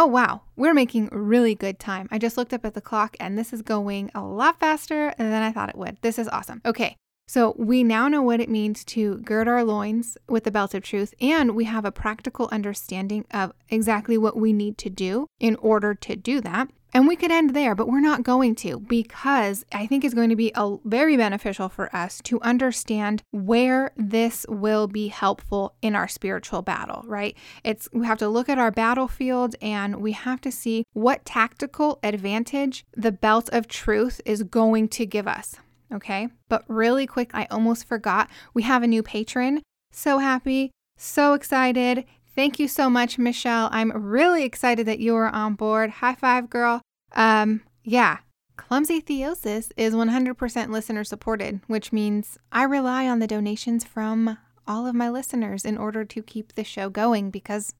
Oh, 0.00 0.06
wow, 0.06 0.42
we're 0.54 0.74
making 0.74 1.08
really 1.10 1.56
good 1.56 1.80
time. 1.80 2.06
I 2.12 2.18
just 2.18 2.36
looked 2.36 2.54
up 2.54 2.64
at 2.64 2.74
the 2.74 2.80
clock 2.80 3.16
and 3.18 3.36
this 3.36 3.52
is 3.52 3.62
going 3.62 4.12
a 4.14 4.22
lot 4.22 4.60
faster 4.60 5.12
than 5.18 5.42
I 5.42 5.50
thought 5.50 5.70
it 5.70 5.76
would. 5.76 5.98
This 6.02 6.20
is 6.20 6.28
awesome. 6.28 6.62
Okay, 6.64 6.94
So 7.30 7.54
we 7.58 7.84
now 7.84 8.08
know 8.08 8.22
what 8.22 8.40
it 8.40 8.48
means 8.48 8.82
to 8.86 9.18
gird 9.18 9.48
our 9.48 9.62
loins 9.62 10.16
with 10.30 10.44
the 10.44 10.50
belt 10.50 10.72
of 10.72 10.82
truth, 10.82 11.12
and 11.20 11.54
we 11.54 11.64
have 11.64 11.84
a 11.84 11.92
practical 11.92 12.48
understanding 12.50 13.26
of 13.30 13.52
exactly 13.68 14.16
what 14.16 14.34
we 14.34 14.54
need 14.54 14.78
to 14.78 14.88
do 14.88 15.26
in 15.38 15.54
order 15.56 15.94
to 15.94 16.16
do 16.16 16.40
that. 16.40 16.70
And 16.94 17.06
we 17.06 17.16
could 17.16 17.30
end 17.30 17.54
there, 17.54 17.74
but 17.74 17.88
we're 17.88 18.00
not 18.00 18.22
going 18.22 18.54
to 18.56 18.80
because 18.80 19.64
I 19.72 19.86
think 19.86 20.04
it's 20.04 20.14
going 20.14 20.30
to 20.30 20.36
be 20.36 20.52
a, 20.54 20.76
very 20.84 21.16
beneficial 21.16 21.68
for 21.68 21.94
us 21.94 22.20
to 22.24 22.40
understand 22.40 23.22
where 23.30 23.92
this 23.96 24.46
will 24.48 24.86
be 24.86 25.08
helpful 25.08 25.74
in 25.82 25.94
our 25.94 26.08
spiritual 26.08 26.62
battle, 26.62 27.04
right? 27.06 27.36
It's 27.62 27.88
we 27.92 28.06
have 28.06 28.18
to 28.18 28.28
look 28.28 28.48
at 28.48 28.58
our 28.58 28.70
battlefield 28.70 29.54
and 29.60 29.96
we 29.96 30.12
have 30.12 30.40
to 30.42 30.52
see 30.52 30.84
what 30.92 31.24
tactical 31.24 31.98
advantage 32.02 32.86
the 32.96 33.12
belt 33.12 33.50
of 33.52 33.68
truth 33.68 34.20
is 34.24 34.42
going 34.42 34.88
to 34.88 35.04
give 35.04 35.28
us. 35.28 35.56
Okay. 35.92 36.28
But 36.48 36.64
really 36.68 37.06
quick, 37.06 37.30
I 37.34 37.46
almost 37.50 37.86
forgot. 37.86 38.28
We 38.54 38.62
have 38.62 38.82
a 38.82 38.86
new 38.86 39.02
patron. 39.02 39.62
So 39.90 40.18
happy, 40.18 40.70
so 40.96 41.32
excited. 41.32 42.04
Thank 42.38 42.60
you 42.60 42.68
so 42.68 42.88
much, 42.88 43.18
Michelle. 43.18 43.68
I'm 43.72 43.90
really 43.90 44.44
excited 44.44 44.86
that 44.86 45.00
you 45.00 45.16
are 45.16 45.26
on 45.26 45.54
board. 45.54 45.90
High 45.90 46.14
five, 46.14 46.48
girl. 46.48 46.80
Um, 47.16 47.62
yeah. 47.82 48.18
Clumsy 48.56 49.00
Theosis 49.02 49.72
is 49.76 49.92
100% 49.92 50.70
listener 50.70 51.02
supported, 51.02 51.58
which 51.66 51.92
means 51.92 52.38
I 52.52 52.62
rely 52.62 53.08
on 53.08 53.18
the 53.18 53.26
donations 53.26 53.82
from 53.82 54.38
all 54.68 54.86
of 54.86 54.94
my 54.94 55.10
listeners 55.10 55.64
in 55.64 55.76
order 55.76 56.04
to 56.04 56.22
keep 56.22 56.54
the 56.54 56.62
show 56.62 56.88
going 56.88 57.32
because 57.32 57.74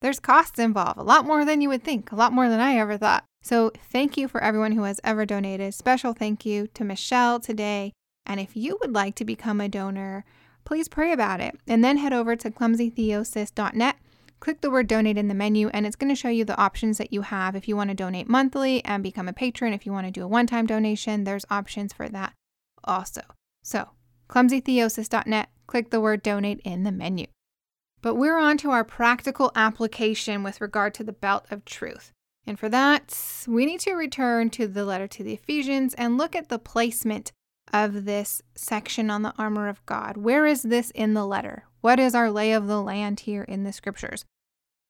there's 0.00 0.20
costs 0.20 0.60
involved, 0.60 1.00
a 1.00 1.02
lot 1.02 1.26
more 1.26 1.44
than 1.44 1.60
you 1.60 1.68
would 1.70 1.82
think, 1.82 2.12
a 2.12 2.16
lot 2.16 2.32
more 2.32 2.48
than 2.48 2.60
I 2.60 2.76
ever 2.76 2.96
thought. 2.96 3.24
So, 3.42 3.72
thank 3.90 4.16
you 4.16 4.28
for 4.28 4.40
everyone 4.40 4.72
who 4.72 4.84
has 4.84 5.00
ever 5.02 5.26
donated. 5.26 5.74
Special 5.74 6.12
thank 6.12 6.46
you 6.46 6.68
to 6.74 6.84
Michelle 6.84 7.40
today. 7.40 7.92
And 8.24 8.38
if 8.38 8.56
you 8.56 8.78
would 8.80 8.92
like 8.92 9.16
to 9.16 9.24
become 9.24 9.60
a 9.60 9.68
donor, 9.68 10.24
please 10.64 10.86
pray 10.86 11.10
about 11.10 11.40
it 11.40 11.58
and 11.66 11.82
then 11.82 11.96
head 11.96 12.12
over 12.12 12.36
to 12.36 12.48
clumsytheosis.net. 12.48 13.96
Click 14.44 14.60
the 14.60 14.70
word 14.70 14.88
donate 14.88 15.16
in 15.16 15.28
the 15.28 15.34
menu, 15.34 15.68
and 15.68 15.86
it's 15.86 15.96
going 15.96 16.10
to 16.10 16.14
show 16.14 16.28
you 16.28 16.44
the 16.44 16.60
options 16.60 16.98
that 16.98 17.14
you 17.14 17.22
have. 17.22 17.56
If 17.56 17.66
you 17.66 17.76
want 17.76 17.88
to 17.88 17.94
donate 17.94 18.28
monthly 18.28 18.84
and 18.84 19.02
become 19.02 19.26
a 19.26 19.32
patron, 19.32 19.72
if 19.72 19.86
you 19.86 19.92
want 19.92 20.06
to 20.06 20.10
do 20.10 20.22
a 20.22 20.28
one 20.28 20.46
time 20.46 20.66
donation, 20.66 21.24
there's 21.24 21.46
options 21.48 21.94
for 21.94 22.10
that 22.10 22.34
also. 22.84 23.22
So, 23.62 23.92
clumsytheosis.net, 24.28 25.48
click 25.66 25.88
the 25.88 25.98
word 25.98 26.22
donate 26.22 26.60
in 26.62 26.82
the 26.82 26.92
menu. 26.92 27.28
But 28.02 28.16
we're 28.16 28.36
on 28.36 28.58
to 28.58 28.70
our 28.70 28.84
practical 28.84 29.50
application 29.54 30.42
with 30.42 30.60
regard 30.60 30.92
to 30.96 31.04
the 31.04 31.14
belt 31.14 31.46
of 31.50 31.64
truth. 31.64 32.12
And 32.46 32.58
for 32.58 32.68
that, 32.68 33.46
we 33.48 33.64
need 33.64 33.80
to 33.80 33.94
return 33.94 34.50
to 34.50 34.66
the 34.66 34.84
letter 34.84 35.08
to 35.08 35.24
the 35.24 35.32
Ephesians 35.32 35.94
and 35.94 36.18
look 36.18 36.36
at 36.36 36.50
the 36.50 36.58
placement 36.58 37.32
of 37.72 38.04
this 38.04 38.42
section 38.54 39.08
on 39.08 39.22
the 39.22 39.32
armor 39.38 39.68
of 39.68 39.86
God. 39.86 40.18
Where 40.18 40.44
is 40.44 40.64
this 40.64 40.90
in 40.90 41.14
the 41.14 41.24
letter? 41.24 41.64
What 41.80 41.98
is 41.98 42.14
our 42.14 42.30
lay 42.30 42.52
of 42.52 42.66
the 42.66 42.82
land 42.82 43.20
here 43.20 43.44
in 43.44 43.64
the 43.64 43.72
scriptures? 43.72 44.26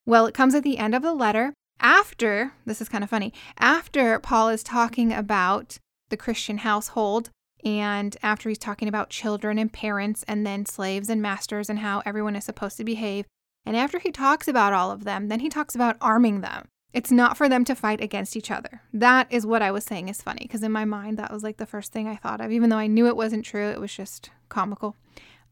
Well, 0.07 0.27
it 0.27 0.35
comes 0.35 0.55
at 0.55 0.63
the 0.63 0.79
end 0.79 0.95
of 0.95 1.03
the 1.03 1.15
letter 1.15 1.55
after, 1.81 2.53
this 2.67 2.81
is 2.81 2.89
kind 2.89 3.03
of 3.03 3.11
funny, 3.11 3.33
after 3.59 4.19
Paul 4.19 4.49
is 4.49 4.63
talking 4.63 5.13
about 5.13 5.79
the 6.11 6.17
Christian 6.17 6.59
household 6.59 7.31
and 7.65 8.17
after 8.23 8.49
he's 8.49 8.59
talking 8.59 8.89
about 8.89 9.09
children 9.09 9.59
and 9.59 9.73
parents 9.73 10.23
and 10.29 10.47
then 10.47 10.67
slaves 10.67 11.09
and 11.09 11.23
masters 11.23 11.71
and 11.71 11.79
how 11.79 12.03
everyone 12.05 12.37
is 12.37 12.45
supposed 12.45 12.77
to 12.77 12.85
behave. 12.85 13.25
And 13.65 13.77
after 13.77 13.99
he 13.99 14.11
talks 14.11 14.47
about 14.47 14.75
all 14.75 14.91
of 14.91 15.05
them, 15.05 15.29
then 15.29 15.41
he 15.41 15.49
talks 15.49 15.75
about 15.75 15.97
arming 16.01 16.43
them. 16.43 16.67
It's 16.93 17.11
not 17.11 17.37
for 17.37 17.49
them 17.49 17.65
to 17.65 17.75
fight 17.75 18.01
against 18.01 18.37
each 18.37 18.51
other. 18.51 18.83
That 18.93 19.27
is 19.31 19.45
what 19.45 19.63
I 19.63 19.73
was 19.73 19.85
saying 19.85 20.09
is 20.09 20.23
funny 20.23 20.43
because 20.43 20.63
in 20.63 20.71
my 20.71 20.85
mind, 20.85 21.19
that 21.19 21.33
was 21.33 21.43
like 21.43 21.57
the 21.57 21.67
first 21.67 21.93
thing 21.93 22.07
I 22.07 22.17
thought 22.17 22.41
of, 22.41 22.53
even 22.53 22.71
though 22.71 22.79
I 22.79 22.87
knew 22.87 23.09
it 23.09 23.17
wasn't 23.17 23.45
true. 23.45 23.69
It 23.69 23.81
was 23.81 23.93
just 23.93 24.31
comical. 24.49 24.95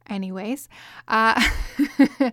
Anyways, 0.09 0.69
uh, 1.09 1.43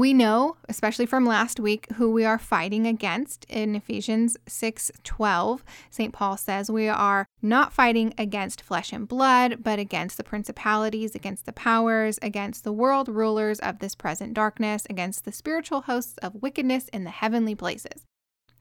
we 0.00 0.12
know, 0.12 0.56
especially 0.68 1.06
from 1.06 1.26
last 1.26 1.60
week, 1.60 1.86
who 1.94 2.10
we 2.10 2.24
are 2.24 2.38
fighting 2.38 2.86
against. 2.86 3.44
In 3.48 3.74
Ephesians 3.74 4.36
6 4.46 4.90
12, 5.04 5.64
St. 5.90 6.12
Paul 6.12 6.36
says 6.36 6.70
we 6.70 6.88
are 6.88 7.26
not 7.42 7.72
fighting 7.72 8.14
against 8.18 8.62
flesh 8.62 8.92
and 8.92 9.06
blood, 9.06 9.62
but 9.62 9.78
against 9.78 10.16
the 10.16 10.24
principalities, 10.24 11.14
against 11.14 11.46
the 11.46 11.52
powers, 11.52 12.18
against 12.22 12.64
the 12.64 12.72
world 12.72 13.08
rulers 13.08 13.58
of 13.60 13.78
this 13.78 13.94
present 13.94 14.34
darkness, 14.34 14.86
against 14.90 15.24
the 15.24 15.32
spiritual 15.32 15.82
hosts 15.82 16.18
of 16.18 16.42
wickedness 16.42 16.88
in 16.88 17.04
the 17.04 17.10
heavenly 17.10 17.54
places. 17.54 18.04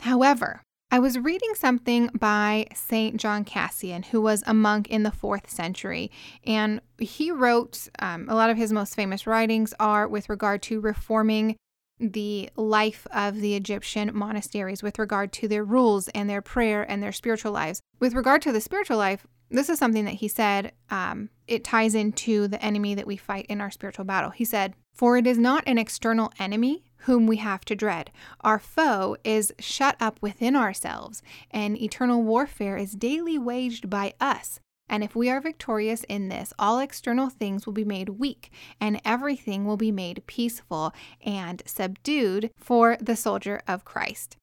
However, 0.01 0.61
I 0.91 0.99
was 0.99 1.17
reading 1.17 1.55
something 1.55 2.09
by 2.17 2.67
St. 2.73 3.17
John 3.17 3.43
Cassian, 3.43 4.03
who 4.03 4.21
was 4.21 4.43
a 4.45 4.53
monk 4.53 4.87
in 4.87 5.03
the 5.03 5.11
fourth 5.11 5.49
century, 5.49 6.11
and 6.45 6.79
he 6.99 7.31
wrote 7.31 7.89
um, 7.99 8.27
a 8.29 8.35
lot 8.35 8.49
of 8.49 8.57
his 8.57 8.71
most 8.71 8.95
famous 8.95 9.27
writings 9.27 9.73
are 9.79 10.07
with 10.07 10.29
regard 10.29 10.61
to 10.63 10.79
reforming 10.79 11.57
the 11.99 12.49
life 12.55 13.07
of 13.13 13.39
the 13.39 13.55
Egyptian 13.55 14.11
monasteries 14.13 14.83
with 14.83 14.99
regard 14.99 15.31
to 15.31 15.47
their 15.47 15.63
rules 15.63 16.07
and 16.09 16.29
their 16.29 16.41
prayer 16.41 16.83
and 16.89 17.01
their 17.01 17.11
spiritual 17.11 17.51
lives. 17.51 17.81
With 17.99 18.13
regard 18.13 18.41
to 18.43 18.51
the 18.51 18.61
spiritual 18.61 18.97
life, 18.97 19.25
this 19.49 19.69
is 19.69 19.79
something 19.79 20.05
that 20.05 20.15
he 20.15 20.27
said 20.27 20.73
um, 20.89 21.29
it 21.47 21.63
ties 21.63 21.95
into 21.95 22.47
the 22.47 22.61
enemy 22.63 22.95
that 22.95 23.07
we 23.07 23.15
fight 23.15 23.45
in 23.47 23.61
our 23.61 23.71
spiritual 23.71 24.05
battle. 24.05 24.31
He 24.31 24.45
said, 24.45 24.73
For 24.93 25.17
it 25.17 25.27
is 25.27 25.37
not 25.37 25.63
an 25.67 25.77
external 25.77 26.31
enemy 26.39 26.83
whom 27.05 27.25
we 27.27 27.37
have 27.37 27.65
to 27.65 27.75
dread. 27.75 28.11
Our 28.41 28.59
foe 28.59 29.17
is 29.23 29.53
shut 29.59 29.95
up 29.99 30.19
within 30.21 30.55
ourselves, 30.55 31.23
and 31.49 31.81
eternal 31.81 32.21
warfare 32.23 32.77
is 32.77 32.93
daily 32.93 33.37
waged 33.37 33.89
by 33.89 34.13
us. 34.19 34.59
And 34.87 35.03
if 35.03 35.15
we 35.15 35.29
are 35.29 35.41
victorious 35.41 36.03
in 36.03 36.29
this, 36.29 36.53
all 36.59 36.79
external 36.79 37.29
things 37.29 37.65
will 37.65 37.73
be 37.73 37.85
made 37.85 38.09
weak, 38.09 38.51
and 38.79 39.01
everything 39.03 39.65
will 39.65 39.77
be 39.77 39.91
made 39.91 40.23
peaceful 40.27 40.93
and 41.23 41.63
subdued 41.65 42.51
for 42.55 42.97
the 42.99 43.15
soldier 43.15 43.61
of 43.67 43.85
Christ. 43.85 44.37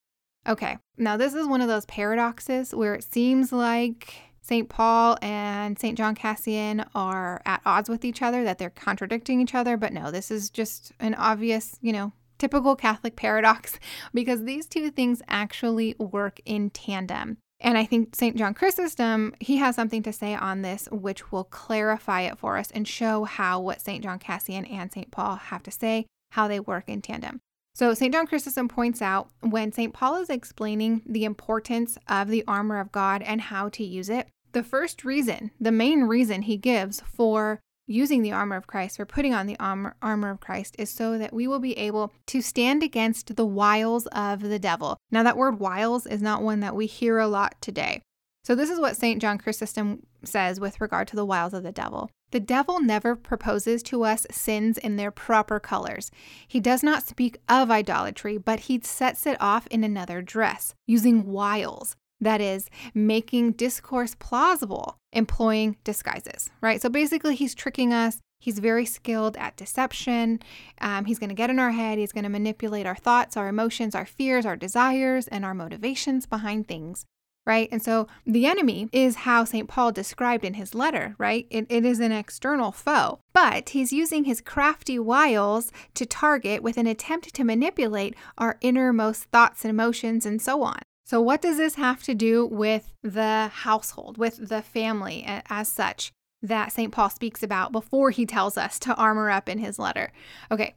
Okay, 0.48 0.78
now 0.96 1.16
this 1.16 1.34
is 1.34 1.46
one 1.46 1.60
of 1.60 1.68
those 1.68 1.86
paradoxes 1.86 2.74
where 2.74 2.94
it 2.94 3.04
seems 3.04 3.52
like 3.52 4.14
St. 4.40 4.68
Paul 4.68 5.16
and 5.22 5.78
St. 5.78 5.96
John 5.96 6.16
Cassian 6.16 6.84
are 6.96 7.40
at 7.46 7.62
odds 7.64 7.88
with 7.88 8.04
each 8.04 8.22
other, 8.22 8.42
that 8.42 8.58
they're 8.58 8.70
contradicting 8.70 9.40
each 9.40 9.54
other, 9.54 9.76
but 9.76 9.92
no, 9.92 10.10
this 10.10 10.32
is 10.32 10.50
just 10.50 10.90
an 10.98 11.14
obvious, 11.14 11.78
you 11.80 11.92
know, 11.92 12.12
typical 12.42 12.74
Catholic 12.74 13.14
paradox 13.14 13.78
because 14.12 14.42
these 14.42 14.66
two 14.66 14.90
things 14.90 15.22
actually 15.28 15.94
work 15.98 16.40
in 16.44 16.70
tandem. 16.70 17.38
And 17.60 17.78
I 17.78 17.84
think 17.84 18.16
St. 18.16 18.36
John 18.36 18.54
Chrysostom, 18.54 19.36
he 19.38 19.58
has 19.58 19.76
something 19.76 20.02
to 20.02 20.12
say 20.12 20.34
on 20.34 20.62
this, 20.62 20.88
which 20.90 21.30
will 21.30 21.44
clarify 21.44 22.22
it 22.22 22.36
for 22.36 22.56
us 22.56 22.72
and 22.72 22.88
show 22.88 23.22
how 23.22 23.60
what 23.60 23.80
St. 23.80 24.02
John 24.02 24.18
Cassian 24.18 24.64
and 24.64 24.92
St. 24.92 25.12
Paul 25.12 25.36
have 25.36 25.62
to 25.62 25.70
say, 25.70 26.06
how 26.32 26.48
they 26.48 26.58
work 26.58 26.88
in 26.88 27.00
tandem. 27.00 27.40
So, 27.74 27.94
St. 27.94 28.12
John 28.12 28.26
Chrysostom 28.26 28.68
points 28.68 29.00
out 29.00 29.30
when 29.40 29.70
St. 29.70 29.94
Paul 29.94 30.16
is 30.16 30.28
explaining 30.28 31.02
the 31.06 31.24
importance 31.24 31.96
of 32.08 32.28
the 32.28 32.42
armor 32.48 32.80
of 32.80 32.90
God 32.90 33.22
and 33.22 33.40
how 33.40 33.68
to 33.70 33.84
use 33.84 34.10
it, 34.10 34.26
the 34.50 34.64
first 34.64 35.04
reason, 35.04 35.52
the 35.60 35.70
main 35.70 36.02
reason 36.02 36.42
he 36.42 36.56
gives 36.56 37.00
for 37.02 37.60
using 37.86 38.22
the 38.22 38.32
armor 38.32 38.56
of 38.56 38.66
Christ 38.66 38.98
or 39.00 39.06
putting 39.06 39.34
on 39.34 39.46
the 39.46 39.58
armor, 39.58 39.96
armor 40.02 40.30
of 40.30 40.40
Christ 40.40 40.76
is 40.78 40.90
so 40.90 41.18
that 41.18 41.32
we 41.32 41.46
will 41.46 41.58
be 41.58 41.76
able 41.78 42.12
to 42.26 42.40
stand 42.42 42.82
against 42.82 43.36
the 43.36 43.46
wiles 43.46 44.06
of 44.08 44.40
the 44.40 44.58
devil. 44.58 44.96
Now, 45.10 45.22
that 45.22 45.36
word 45.36 45.58
wiles 45.58 46.06
is 46.06 46.22
not 46.22 46.42
one 46.42 46.60
that 46.60 46.76
we 46.76 46.86
hear 46.86 47.18
a 47.18 47.28
lot 47.28 47.54
today. 47.60 48.02
So, 48.44 48.54
this 48.54 48.70
is 48.70 48.80
what 48.80 48.96
St. 48.96 49.20
John 49.20 49.38
Chrysostom 49.38 50.04
says 50.24 50.58
with 50.58 50.80
regard 50.80 51.08
to 51.08 51.16
the 51.16 51.24
wiles 51.24 51.54
of 51.54 51.62
the 51.62 51.72
devil. 51.72 52.10
The 52.32 52.40
devil 52.40 52.80
never 52.80 53.14
proposes 53.14 53.82
to 53.84 54.04
us 54.04 54.26
sins 54.30 54.78
in 54.78 54.96
their 54.96 55.10
proper 55.10 55.60
colors. 55.60 56.10
He 56.48 56.60
does 56.60 56.82
not 56.82 57.06
speak 57.06 57.36
of 57.48 57.70
idolatry, 57.70 58.38
but 58.38 58.60
he 58.60 58.80
sets 58.82 59.26
it 59.26 59.36
off 59.38 59.66
in 59.66 59.84
another 59.84 60.22
dress, 60.22 60.74
using 60.86 61.26
wiles 61.26 61.94
that 62.22 62.40
is 62.40 62.70
making 62.94 63.52
discourse 63.52 64.14
plausible, 64.14 64.96
employing 65.12 65.76
disguises, 65.84 66.48
right? 66.60 66.80
So 66.80 66.88
basically, 66.88 67.34
he's 67.34 67.54
tricking 67.54 67.92
us. 67.92 68.18
He's 68.40 68.58
very 68.58 68.86
skilled 68.86 69.36
at 69.36 69.56
deception. 69.56 70.40
Um, 70.80 71.04
he's 71.04 71.18
going 71.18 71.28
to 71.28 71.34
get 71.34 71.50
in 71.50 71.58
our 71.58 71.70
head. 71.72 71.98
He's 71.98 72.12
going 72.12 72.24
to 72.24 72.30
manipulate 72.30 72.86
our 72.86 72.96
thoughts, 72.96 73.36
our 73.36 73.48
emotions, 73.48 73.94
our 73.94 74.06
fears, 74.06 74.46
our 74.46 74.56
desires, 74.56 75.28
and 75.28 75.44
our 75.44 75.54
motivations 75.54 76.26
behind 76.26 76.66
things, 76.66 77.04
right? 77.46 77.68
And 77.70 77.80
so 77.80 78.08
the 78.26 78.46
enemy 78.46 78.88
is 78.92 79.16
how 79.16 79.44
St. 79.44 79.68
Paul 79.68 79.92
described 79.92 80.44
in 80.44 80.54
his 80.54 80.74
letter, 80.74 81.14
right? 81.18 81.46
It, 81.50 81.66
it 81.68 81.84
is 81.84 82.00
an 82.00 82.10
external 82.10 82.72
foe, 82.72 83.20
but 83.32 83.68
he's 83.70 83.92
using 83.92 84.24
his 84.24 84.40
crafty 84.40 84.98
wiles 84.98 85.70
to 85.94 86.04
target 86.04 86.64
with 86.64 86.76
an 86.76 86.88
attempt 86.88 87.32
to 87.34 87.44
manipulate 87.44 88.16
our 88.38 88.58
innermost 88.60 89.24
thoughts 89.24 89.64
and 89.64 89.70
emotions 89.70 90.26
and 90.26 90.42
so 90.42 90.64
on. 90.64 90.80
So, 91.12 91.20
what 91.20 91.42
does 91.42 91.58
this 91.58 91.74
have 91.74 92.02
to 92.04 92.14
do 92.14 92.46
with 92.46 92.94
the 93.02 93.48
household, 93.52 94.16
with 94.16 94.48
the 94.48 94.62
family 94.62 95.22
as 95.26 95.68
such 95.68 96.10
that 96.40 96.72
St. 96.72 96.90
Paul 96.90 97.10
speaks 97.10 97.42
about 97.42 97.70
before 97.70 98.08
he 98.08 98.24
tells 98.24 98.56
us 98.56 98.78
to 98.78 98.94
armor 98.94 99.28
up 99.28 99.46
in 99.46 99.58
his 99.58 99.78
letter? 99.78 100.10
Okay, 100.50 100.74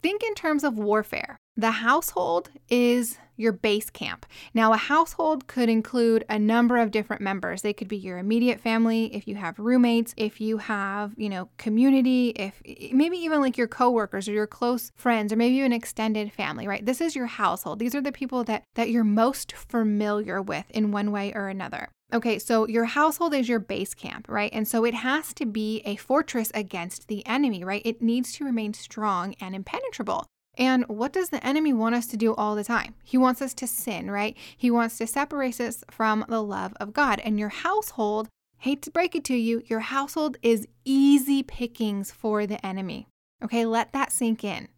think 0.00 0.22
in 0.22 0.36
terms 0.36 0.62
of 0.62 0.78
warfare. 0.78 1.36
The 1.56 1.70
household 1.70 2.50
is 2.70 3.18
your 3.36 3.52
base 3.52 3.90
camp. 3.90 4.24
Now, 4.54 4.72
a 4.72 4.78
household 4.78 5.46
could 5.46 5.68
include 5.68 6.24
a 6.28 6.38
number 6.38 6.78
of 6.78 6.90
different 6.90 7.20
members. 7.20 7.60
They 7.60 7.74
could 7.74 7.88
be 7.88 7.96
your 7.96 8.16
immediate 8.16 8.58
family, 8.58 9.14
if 9.14 9.28
you 9.28 9.34
have 9.36 9.58
roommates, 9.58 10.14
if 10.16 10.40
you 10.40 10.58
have, 10.58 11.12
you 11.16 11.28
know, 11.28 11.50
community, 11.58 12.30
if 12.30 12.62
maybe 12.94 13.18
even 13.18 13.40
like 13.40 13.58
your 13.58 13.68
coworkers 13.68 14.28
or 14.28 14.32
your 14.32 14.46
close 14.46 14.92
friends 14.94 15.30
or 15.32 15.36
maybe 15.36 15.60
an 15.60 15.72
extended 15.74 16.32
family, 16.32 16.66
right? 16.66 16.86
This 16.86 17.02
is 17.02 17.14
your 17.14 17.26
household. 17.26 17.80
These 17.80 17.94
are 17.94 18.00
the 18.00 18.12
people 18.12 18.44
that 18.44 18.64
that 18.74 18.88
you're 18.88 19.04
most 19.04 19.52
familiar 19.52 20.40
with 20.40 20.64
in 20.70 20.90
one 20.90 21.12
way 21.12 21.32
or 21.34 21.48
another. 21.48 21.88
Okay, 22.14 22.38
so 22.38 22.66
your 22.66 22.84
household 22.86 23.34
is 23.34 23.48
your 23.48 23.58
base 23.58 23.94
camp, 23.94 24.26
right? 24.28 24.50
And 24.52 24.66
so 24.66 24.84
it 24.84 24.94
has 24.94 25.34
to 25.34 25.46
be 25.46 25.82
a 25.84 25.96
fortress 25.96 26.50
against 26.54 27.08
the 27.08 27.26
enemy, 27.26 27.62
right? 27.64 27.82
It 27.84 28.00
needs 28.02 28.32
to 28.34 28.44
remain 28.44 28.74
strong 28.74 29.34
and 29.40 29.54
impenetrable. 29.54 30.26
And 30.58 30.84
what 30.86 31.12
does 31.12 31.30
the 31.30 31.44
enemy 31.44 31.72
want 31.72 31.94
us 31.94 32.06
to 32.08 32.16
do 32.16 32.34
all 32.34 32.54
the 32.54 32.64
time? 32.64 32.94
He 33.02 33.16
wants 33.16 33.40
us 33.40 33.54
to 33.54 33.66
sin, 33.66 34.10
right? 34.10 34.36
He 34.56 34.70
wants 34.70 34.98
to 34.98 35.06
separate 35.06 35.60
us 35.60 35.82
from 35.90 36.24
the 36.28 36.42
love 36.42 36.74
of 36.78 36.92
God. 36.92 37.20
And 37.20 37.38
your 37.38 37.48
household, 37.48 38.28
hate 38.58 38.82
to 38.82 38.90
break 38.90 39.14
it 39.16 39.24
to 39.24 39.34
you, 39.34 39.62
your 39.66 39.80
household 39.80 40.36
is 40.42 40.68
easy 40.84 41.42
pickings 41.42 42.10
for 42.10 42.46
the 42.46 42.64
enemy. 42.64 43.06
Okay, 43.42 43.64
let 43.64 43.92
that 43.92 44.12
sink 44.12 44.44
in, 44.44 44.68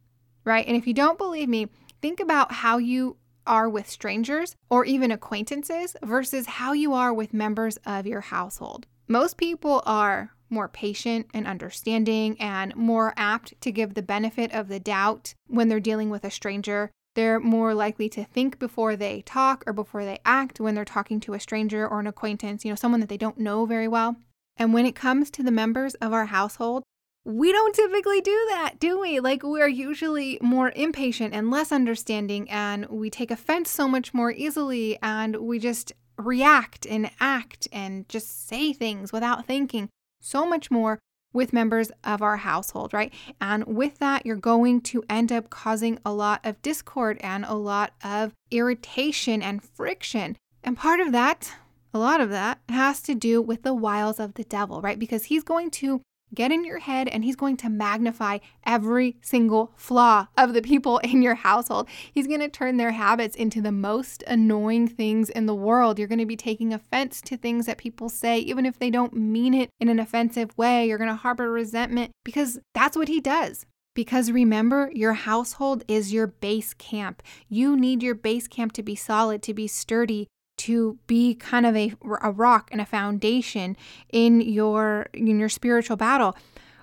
right? 0.45 0.66
And 0.66 0.76
if 0.76 0.87
you 0.87 0.95
don't 0.95 1.19
believe 1.19 1.49
me, 1.49 1.69
think 2.00 2.21
about 2.21 2.52
how 2.52 2.78
you 2.78 3.16
are 3.47 3.69
with 3.69 3.88
strangers 3.88 4.57
or 4.71 4.85
even 4.85 5.11
acquaintances 5.11 5.97
versus 6.02 6.47
how 6.47 6.73
you 6.73 6.95
are 6.95 7.12
with 7.12 7.35
members 7.35 7.78
of 7.85 8.07
your 8.07 8.23
household. 8.23 8.87
Most 9.07 9.37
people 9.37 9.83
are 9.85 10.31
more 10.54 10.68
patient 10.68 11.26
and 11.34 11.46
understanding 11.46 12.40
and 12.40 12.75
more 12.75 13.12
apt 13.16 13.61
to 13.61 13.73
give 13.73 13.92
the 13.92 14.02
benefit 14.02 14.52
of 14.52 14.68
the 14.68 14.80
doubt 14.80 15.34
when 15.49 15.68
they're 15.68 15.80
dealing 15.80 16.08
with 16.08 16.25
a 16.25 16.30
stranger. 16.30 16.90
They're 17.14 17.38
more 17.38 17.75
likely 17.75 18.08
to 18.11 18.25
think 18.25 18.58
before 18.58 18.96
they 18.96 19.23
talk 19.23 19.62
or 19.66 19.73
before 19.73 20.04
they 20.04 20.20
act 20.25 20.61
when 20.61 20.75
they're 20.75 20.84
talking 20.84 21.20
to 21.20 21.34
a 21.34 21.40
stranger 21.40 21.87
or 21.87 22.00
an 22.00 22.06
acquaintance, 22.06 22.64
you 22.64 22.70
know, 22.70 22.76
someone 22.76 23.00
that 23.00 23.08
they 23.08 23.16
don't 23.16 23.38
know 23.38 23.66
very 23.66 23.88
well. 23.88 24.16
And 24.56 24.73
when 24.73 24.87
it 24.87 24.94
comes 24.94 25.30
to 25.32 25.42
the 25.42 25.50
members 25.50 25.94
of 25.96 26.12
our 26.12 26.26
household, 26.26 26.82
we 27.25 27.52
don't 27.52 27.75
typically 27.75 28.20
do 28.20 28.46
that, 28.50 28.78
do 28.78 29.00
we? 29.00 29.18
Like, 29.18 29.42
we're 29.42 29.68
usually 29.68 30.38
more 30.42 30.73
impatient 30.76 31.34
and 31.34 31.50
less 31.50 31.73
understanding, 31.73 32.50
and 32.50 32.87
we 32.87 33.08
take 33.08 33.30
offense 33.30 33.70
so 33.70 33.88
much 33.88 34.12
more 34.12 34.30
easily, 34.30 34.99
and 35.02 35.37
we 35.37 35.58
just 35.58 35.92
react 36.18 36.87
and 36.87 37.11
act 37.20 37.66
and 37.73 38.08
just 38.08 38.46
say 38.46 38.73
things 38.73 39.12
without 39.12 39.46
thinking 39.46 39.88
so 40.25 40.47
much 40.47 40.71
more 40.71 40.99
with 41.33 41.52
members 41.52 41.90
of 42.04 42.23
our 42.23 42.38
household, 42.38 42.95
right? 42.95 43.12
And 43.40 43.64
with 43.66 43.99
that, 43.99 44.25
you're 44.25 44.37
going 44.37 44.81
to 44.83 45.04
end 45.11 45.33
up 45.33 45.50
causing 45.50 45.99
a 46.04 46.12
lot 46.12 46.40
of 46.45 46.62
discord 46.62 47.19
and 47.21 47.45
a 47.45 47.54
lot 47.54 47.93
of 48.02 48.33
irritation 48.50 49.43
and 49.43 49.62
friction. 49.62 50.37
And 50.62 50.76
part 50.76 51.00
of 51.00 51.12
that, 51.12 51.52
a 51.93 51.99
lot 51.99 52.21
of 52.21 52.31
that, 52.31 52.61
has 52.69 53.02
to 53.02 53.14
do 53.14 53.43
with 53.43 53.62
the 53.62 53.75
wiles 53.75 54.21
of 54.21 54.35
the 54.35 54.45
devil, 54.45 54.81
right? 54.81 54.99
Because 54.99 55.25
he's 55.25 55.43
going 55.43 55.71
to 55.73 56.00
get 56.34 56.52
in 56.52 56.64
your 56.64 56.78
head 56.78 57.08
and 57.08 57.24
he's 57.24 57.36
going 57.36 57.56
to 57.58 57.70
magnify 57.70 58.38
every 58.64 59.16
single 59.22 59.72
flaw 59.76 60.26
of 60.36 60.54
the 60.54 60.62
people 60.62 60.98
in 60.98 61.22
your 61.22 61.34
household. 61.34 61.88
He's 62.12 62.26
going 62.26 62.40
to 62.40 62.48
turn 62.48 62.76
their 62.76 62.92
habits 62.92 63.36
into 63.36 63.60
the 63.60 63.72
most 63.72 64.22
annoying 64.26 64.88
things 64.88 65.30
in 65.30 65.46
the 65.46 65.54
world. 65.54 65.98
You're 65.98 66.08
going 66.08 66.18
to 66.18 66.26
be 66.26 66.36
taking 66.36 66.72
offense 66.72 67.20
to 67.22 67.36
things 67.36 67.66
that 67.66 67.78
people 67.78 68.08
say, 68.08 68.38
even 68.38 68.66
if 68.66 68.78
they 68.78 68.90
don't 68.90 69.14
mean 69.14 69.54
it 69.54 69.70
in 69.80 69.88
an 69.88 69.98
offensive 69.98 70.56
way. 70.56 70.86
You're 70.86 70.98
going 70.98 71.10
to 71.10 71.16
harbor 71.16 71.50
resentment 71.50 72.12
because 72.24 72.58
that's 72.74 72.96
what 72.96 73.08
he 73.08 73.20
does. 73.20 73.66
Because 73.94 74.32
remember, 74.32 74.90
your 74.92 75.12
household 75.12 75.84
is 75.86 76.12
your 76.12 76.26
base 76.26 76.74
camp. 76.74 77.22
You 77.48 77.76
need 77.76 78.02
your 78.02 78.16
base 78.16 78.48
camp 78.48 78.72
to 78.72 78.82
be 78.82 78.96
solid, 78.96 79.40
to 79.42 79.54
be 79.54 79.68
sturdy, 79.68 80.26
to 80.64 80.99
be 81.06 81.35
kind 81.35 81.66
of 81.66 81.76
a, 81.76 81.92
a 82.23 82.30
rock 82.30 82.68
and 82.73 82.80
a 82.80 82.87
foundation 82.87 83.76
in 84.11 84.40
your 84.40 85.09
in 85.12 85.38
your 85.38 85.49
spiritual 85.49 85.97
battle. 85.97 86.37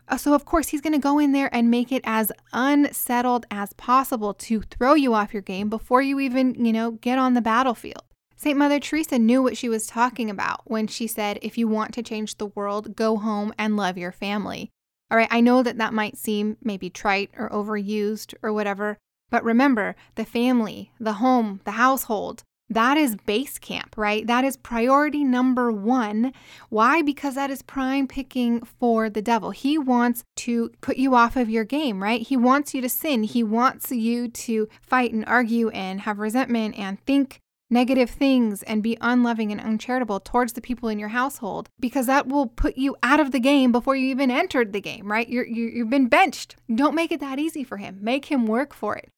Uh, 0.07 0.17
so 0.17 0.33
of 0.33 0.45
course 0.45 0.69
he's 0.69 0.81
going 0.81 0.93
to 0.93 0.99
go 0.99 1.17
in 1.19 1.31
there 1.31 1.49
and 1.53 1.71
make 1.71 1.91
it 1.91 2.01
as 2.03 2.31
unsettled 2.53 3.45
as 3.49 3.73
possible 3.73 4.33
to 4.33 4.61
throw 4.61 4.93
you 4.93 5.13
off 5.13 5.33
your 5.33 5.41
game 5.41 5.69
before 5.69 6.01
you 6.01 6.19
even, 6.19 6.53
you 6.63 6.73
know, 6.73 6.91
get 6.91 7.17
on 7.17 7.33
the 7.33 7.41
battlefield. 7.41 8.03
St. 8.35 8.57
Mother 8.57 8.79
Teresa 8.79 9.19
knew 9.19 9.41
what 9.41 9.55
she 9.55 9.69
was 9.69 9.87
talking 9.87 10.29
about 10.29 10.61
when 10.65 10.87
she 10.87 11.07
said, 11.07 11.39
if 11.41 11.57
you 11.57 11.67
want 11.67 11.93
to 11.93 12.03
change 12.03 12.37
the 12.37 12.47
world, 12.47 12.95
go 12.95 13.17
home 13.17 13.53
and 13.57 13.77
love 13.77 13.97
your 13.97 14.11
family. 14.11 14.69
All 15.09 15.17
right, 15.17 15.27
I 15.31 15.41
know 15.41 15.61
that 15.63 15.77
that 15.77 15.93
might 15.93 16.17
seem 16.17 16.57
maybe 16.63 16.89
trite 16.89 17.29
or 17.37 17.49
overused 17.49 18.33
or 18.41 18.51
whatever, 18.51 18.97
but 19.29 19.43
remember 19.43 19.95
the 20.15 20.25
family, 20.25 20.91
the 20.99 21.13
home, 21.13 21.61
the 21.65 21.71
household, 21.71 22.43
that 22.71 22.97
is 22.97 23.15
base 23.15 23.59
camp, 23.59 23.95
right? 23.97 24.25
That 24.25 24.45
is 24.45 24.55
priority 24.55 25.23
number 25.23 25.71
one. 25.71 26.33
Why? 26.69 27.01
Because 27.01 27.35
that 27.35 27.51
is 27.51 27.61
prime 27.61 28.07
picking 28.07 28.61
for 28.61 29.09
the 29.09 29.21
devil. 29.21 29.51
He 29.51 29.77
wants 29.77 30.23
to 30.37 30.71
put 30.79 30.97
you 30.97 31.13
off 31.13 31.35
of 31.35 31.49
your 31.49 31.65
game, 31.65 32.01
right? 32.01 32.21
He 32.21 32.37
wants 32.37 32.73
you 32.73 32.81
to 32.81 32.89
sin. 32.89 33.23
He 33.23 33.43
wants 33.43 33.91
you 33.91 34.29
to 34.29 34.69
fight 34.81 35.11
and 35.11 35.25
argue 35.25 35.69
and 35.69 36.01
have 36.01 36.19
resentment 36.19 36.77
and 36.77 36.99
think 37.05 37.39
negative 37.69 38.09
things 38.09 38.63
and 38.63 38.83
be 38.83 38.97
unloving 39.01 39.51
and 39.51 39.61
uncharitable 39.61 40.19
towards 40.19 40.53
the 40.53 40.61
people 40.61 40.89
in 40.89 40.99
your 40.99 41.09
household 41.09 41.69
because 41.79 42.05
that 42.05 42.27
will 42.27 42.47
put 42.47 42.77
you 42.77 42.95
out 43.01 43.19
of 43.19 43.31
the 43.31 43.39
game 43.39 43.71
before 43.71 43.95
you 43.95 44.09
even 44.09 44.29
entered 44.29 44.73
the 44.73 44.81
game, 44.81 45.09
right? 45.09 45.27
You're, 45.29 45.47
you, 45.47 45.67
you've 45.67 45.89
been 45.89 46.07
benched. 46.07 46.57
Don't 46.73 46.95
make 46.95 47.11
it 47.11 47.21
that 47.21 47.39
easy 47.39 47.63
for 47.63 47.77
him. 47.77 47.99
Make 48.01 48.25
him 48.25 48.45
work 48.45 48.73
for 48.73 48.95
it. 48.97 49.09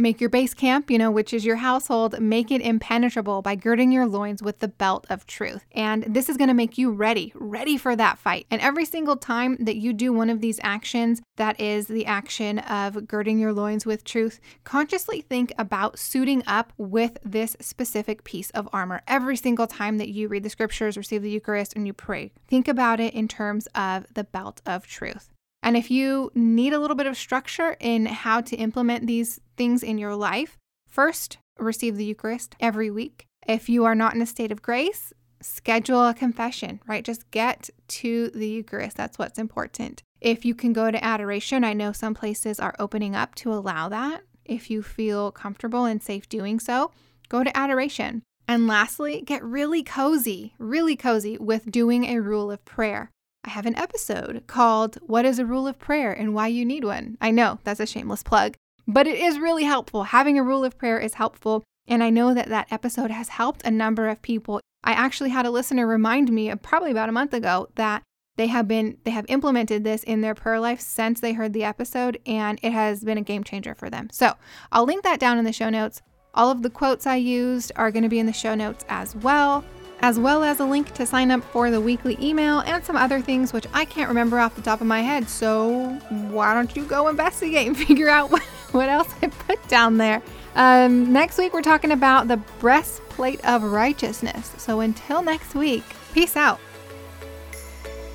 Make 0.00 0.20
your 0.20 0.30
base 0.30 0.54
camp, 0.54 0.92
you 0.92 0.96
know, 0.96 1.10
which 1.10 1.34
is 1.34 1.44
your 1.44 1.56
household, 1.56 2.20
make 2.20 2.52
it 2.52 2.60
impenetrable 2.60 3.42
by 3.42 3.56
girding 3.56 3.90
your 3.90 4.06
loins 4.06 4.40
with 4.40 4.60
the 4.60 4.68
belt 4.68 5.04
of 5.10 5.26
truth. 5.26 5.64
And 5.72 6.04
this 6.04 6.28
is 6.28 6.36
going 6.36 6.46
to 6.46 6.54
make 6.54 6.78
you 6.78 6.92
ready, 6.92 7.32
ready 7.34 7.76
for 7.76 7.96
that 7.96 8.16
fight. 8.16 8.46
And 8.48 8.60
every 8.60 8.84
single 8.84 9.16
time 9.16 9.56
that 9.58 9.76
you 9.76 9.92
do 9.92 10.12
one 10.12 10.30
of 10.30 10.40
these 10.40 10.60
actions, 10.62 11.20
that 11.34 11.58
is 11.58 11.88
the 11.88 12.06
action 12.06 12.60
of 12.60 13.08
girding 13.08 13.40
your 13.40 13.52
loins 13.52 13.84
with 13.84 14.04
truth, 14.04 14.38
consciously 14.62 15.20
think 15.20 15.52
about 15.58 15.98
suiting 15.98 16.44
up 16.46 16.72
with 16.78 17.18
this 17.24 17.56
specific 17.58 18.22
piece 18.22 18.50
of 18.50 18.68
armor 18.72 19.02
every 19.08 19.36
single 19.36 19.66
time 19.66 19.98
that 19.98 20.10
you 20.10 20.28
read 20.28 20.44
the 20.44 20.50
scriptures, 20.50 20.96
receive 20.96 21.22
the 21.22 21.30
Eucharist, 21.30 21.74
and 21.74 21.88
you 21.88 21.92
pray. 21.92 22.30
Think 22.46 22.68
about 22.68 23.00
it 23.00 23.14
in 23.14 23.26
terms 23.26 23.66
of 23.74 24.06
the 24.14 24.22
belt 24.22 24.62
of 24.64 24.86
truth. 24.86 25.28
And 25.62 25.76
if 25.76 25.90
you 25.90 26.30
need 26.34 26.72
a 26.72 26.78
little 26.78 26.96
bit 26.96 27.06
of 27.06 27.16
structure 27.16 27.76
in 27.80 28.06
how 28.06 28.40
to 28.42 28.56
implement 28.56 29.06
these 29.06 29.40
things 29.56 29.82
in 29.82 29.98
your 29.98 30.14
life, 30.14 30.56
first, 30.88 31.38
receive 31.58 31.96
the 31.96 32.04
Eucharist 32.04 32.54
every 32.60 32.90
week. 32.90 33.26
If 33.46 33.68
you 33.68 33.84
are 33.84 33.94
not 33.94 34.14
in 34.14 34.22
a 34.22 34.26
state 34.26 34.52
of 34.52 34.62
grace, 34.62 35.12
schedule 35.40 36.06
a 36.06 36.14
confession, 36.14 36.80
right? 36.86 37.04
Just 37.04 37.30
get 37.30 37.70
to 37.88 38.30
the 38.30 38.48
Eucharist. 38.48 38.96
That's 38.96 39.18
what's 39.18 39.38
important. 39.38 40.02
If 40.20 40.44
you 40.44 40.54
can 40.54 40.72
go 40.72 40.90
to 40.90 41.04
adoration, 41.04 41.64
I 41.64 41.72
know 41.72 41.92
some 41.92 42.14
places 42.14 42.58
are 42.58 42.74
opening 42.78 43.14
up 43.14 43.34
to 43.36 43.52
allow 43.52 43.88
that. 43.88 44.22
If 44.44 44.70
you 44.70 44.82
feel 44.82 45.30
comfortable 45.30 45.84
and 45.84 46.02
safe 46.02 46.28
doing 46.28 46.58
so, 46.58 46.90
go 47.28 47.44
to 47.44 47.56
adoration. 47.56 48.22
And 48.46 48.66
lastly, 48.66 49.22
get 49.24 49.44
really 49.44 49.82
cozy, 49.82 50.54
really 50.58 50.96
cozy 50.96 51.36
with 51.38 51.70
doing 51.70 52.04
a 52.04 52.20
rule 52.20 52.50
of 52.50 52.64
prayer. 52.64 53.10
I 53.48 53.52
have 53.52 53.64
an 53.64 53.78
episode 53.78 54.42
called 54.46 54.96
What 55.06 55.24
is 55.24 55.38
a 55.38 55.46
Rule 55.46 55.66
of 55.66 55.78
Prayer 55.78 56.12
and 56.12 56.34
Why 56.34 56.48
You 56.48 56.66
Need 56.66 56.84
One. 56.84 57.16
I 57.18 57.30
know 57.30 57.58
that's 57.64 57.80
a 57.80 57.86
shameless 57.86 58.22
plug, 58.22 58.56
but 58.86 59.06
it 59.06 59.18
is 59.18 59.38
really 59.38 59.64
helpful. 59.64 60.02
Having 60.02 60.38
a 60.38 60.42
rule 60.42 60.66
of 60.66 60.76
prayer 60.76 60.98
is 60.98 61.14
helpful. 61.14 61.64
And 61.86 62.04
I 62.04 62.10
know 62.10 62.34
that 62.34 62.50
that 62.50 62.70
episode 62.70 63.10
has 63.10 63.30
helped 63.30 63.62
a 63.64 63.70
number 63.70 64.06
of 64.06 64.20
people. 64.20 64.60
I 64.84 64.92
actually 64.92 65.30
had 65.30 65.46
a 65.46 65.50
listener 65.50 65.86
remind 65.86 66.30
me 66.30 66.50
uh, 66.50 66.56
probably 66.56 66.90
about 66.90 67.08
a 67.08 67.12
month 67.12 67.32
ago 67.32 67.70
that 67.76 68.02
they 68.36 68.48
have 68.48 68.68
been 68.68 68.98
they 69.04 69.12
have 69.12 69.24
implemented 69.30 69.82
this 69.82 70.02
in 70.02 70.20
their 70.20 70.34
prayer 70.34 70.60
life 70.60 70.80
since 70.80 71.18
they 71.18 71.32
heard 71.32 71.54
the 71.54 71.64
episode 71.64 72.20
and 72.26 72.60
it 72.62 72.72
has 72.72 73.02
been 73.02 73.16
a 73.16 73.22
game 73.22 73.44
changer 73.44 73.74
for 73.74 73.88
them. 73.88 74.08
So, 74.12 74.34
I'll 74.72 74.84
link 74.84 75.04
that 75.04 75.20
down 75.20 75.38
in 75.38 75.46
the 75.46 75.54
show 75.54 75.70
notes. 75.70 76.02
All 76.34 76.50
of 76.50 76.60
the 76.60 76.68
quotes 76.68 77.06
I 77.06 77.16
used 77.16 77.72
are 77.76 77.90
going 77.90 78.02
to 78.02 78.10
be 78.10 78.18
in 78.18 78.26
the 78.26 78.32
show 78.34 78.54
notes 78.54 78.84
as 78.90 79.16
well 79.16 79.64
as 80.00 80.18
well 80.18 80.44
as 80.44 80.60
a 80.60 80.64
link 80.64 80.92
to 80.94 81.06
sign 81.06 81.30
up 81.30 81.42
for 81.44 81.70
the 81.70 81.80
weekly 81.80 82.16
email 82.20 82.60
and 82.60 82.84
some 82.84 82.96
other 82.96 83.20
things 83.20 83.52
which 83.52 83.66
I 83.72 83.84
can't 83.84 84.08
remember 84.08 84.38
off 84.38 84.54
the 84.54 84.62
top 84.62 84.80
of 84.80 84.86
my 84.86 85.00
head. 85.00 85.28
So 85.28 85.88
why 86.30 86.54
don't 86.54 86.74
you 86.76 86.84
go 86.84 87.08
investigate 87.08 87.66
and 87.66 87.76
figure 87.86 88.08
out 88.08 88.30
what, 88.72 88.88
else 88.88 89.12
I 89.22 89.28
put 89.28 89.66
down 89.68 89.96
there? 89.98 90.22
Um, 90.54 91.12
next 91.12 91.38
week, 91.38 91.52
we're 91.52 91.62
talking 91.62 91.92
about 91.92 92.28
the 92.28 92.36
breastplate 92.58 93.44
of 93.44 93.62
righteousness. 93.62 94.52
So 94.58 94.80
until 94.80 95.22
next 95.22 95.54
week, 95.54 95.84
peace 96.12 96.36
out. 96.36 96.60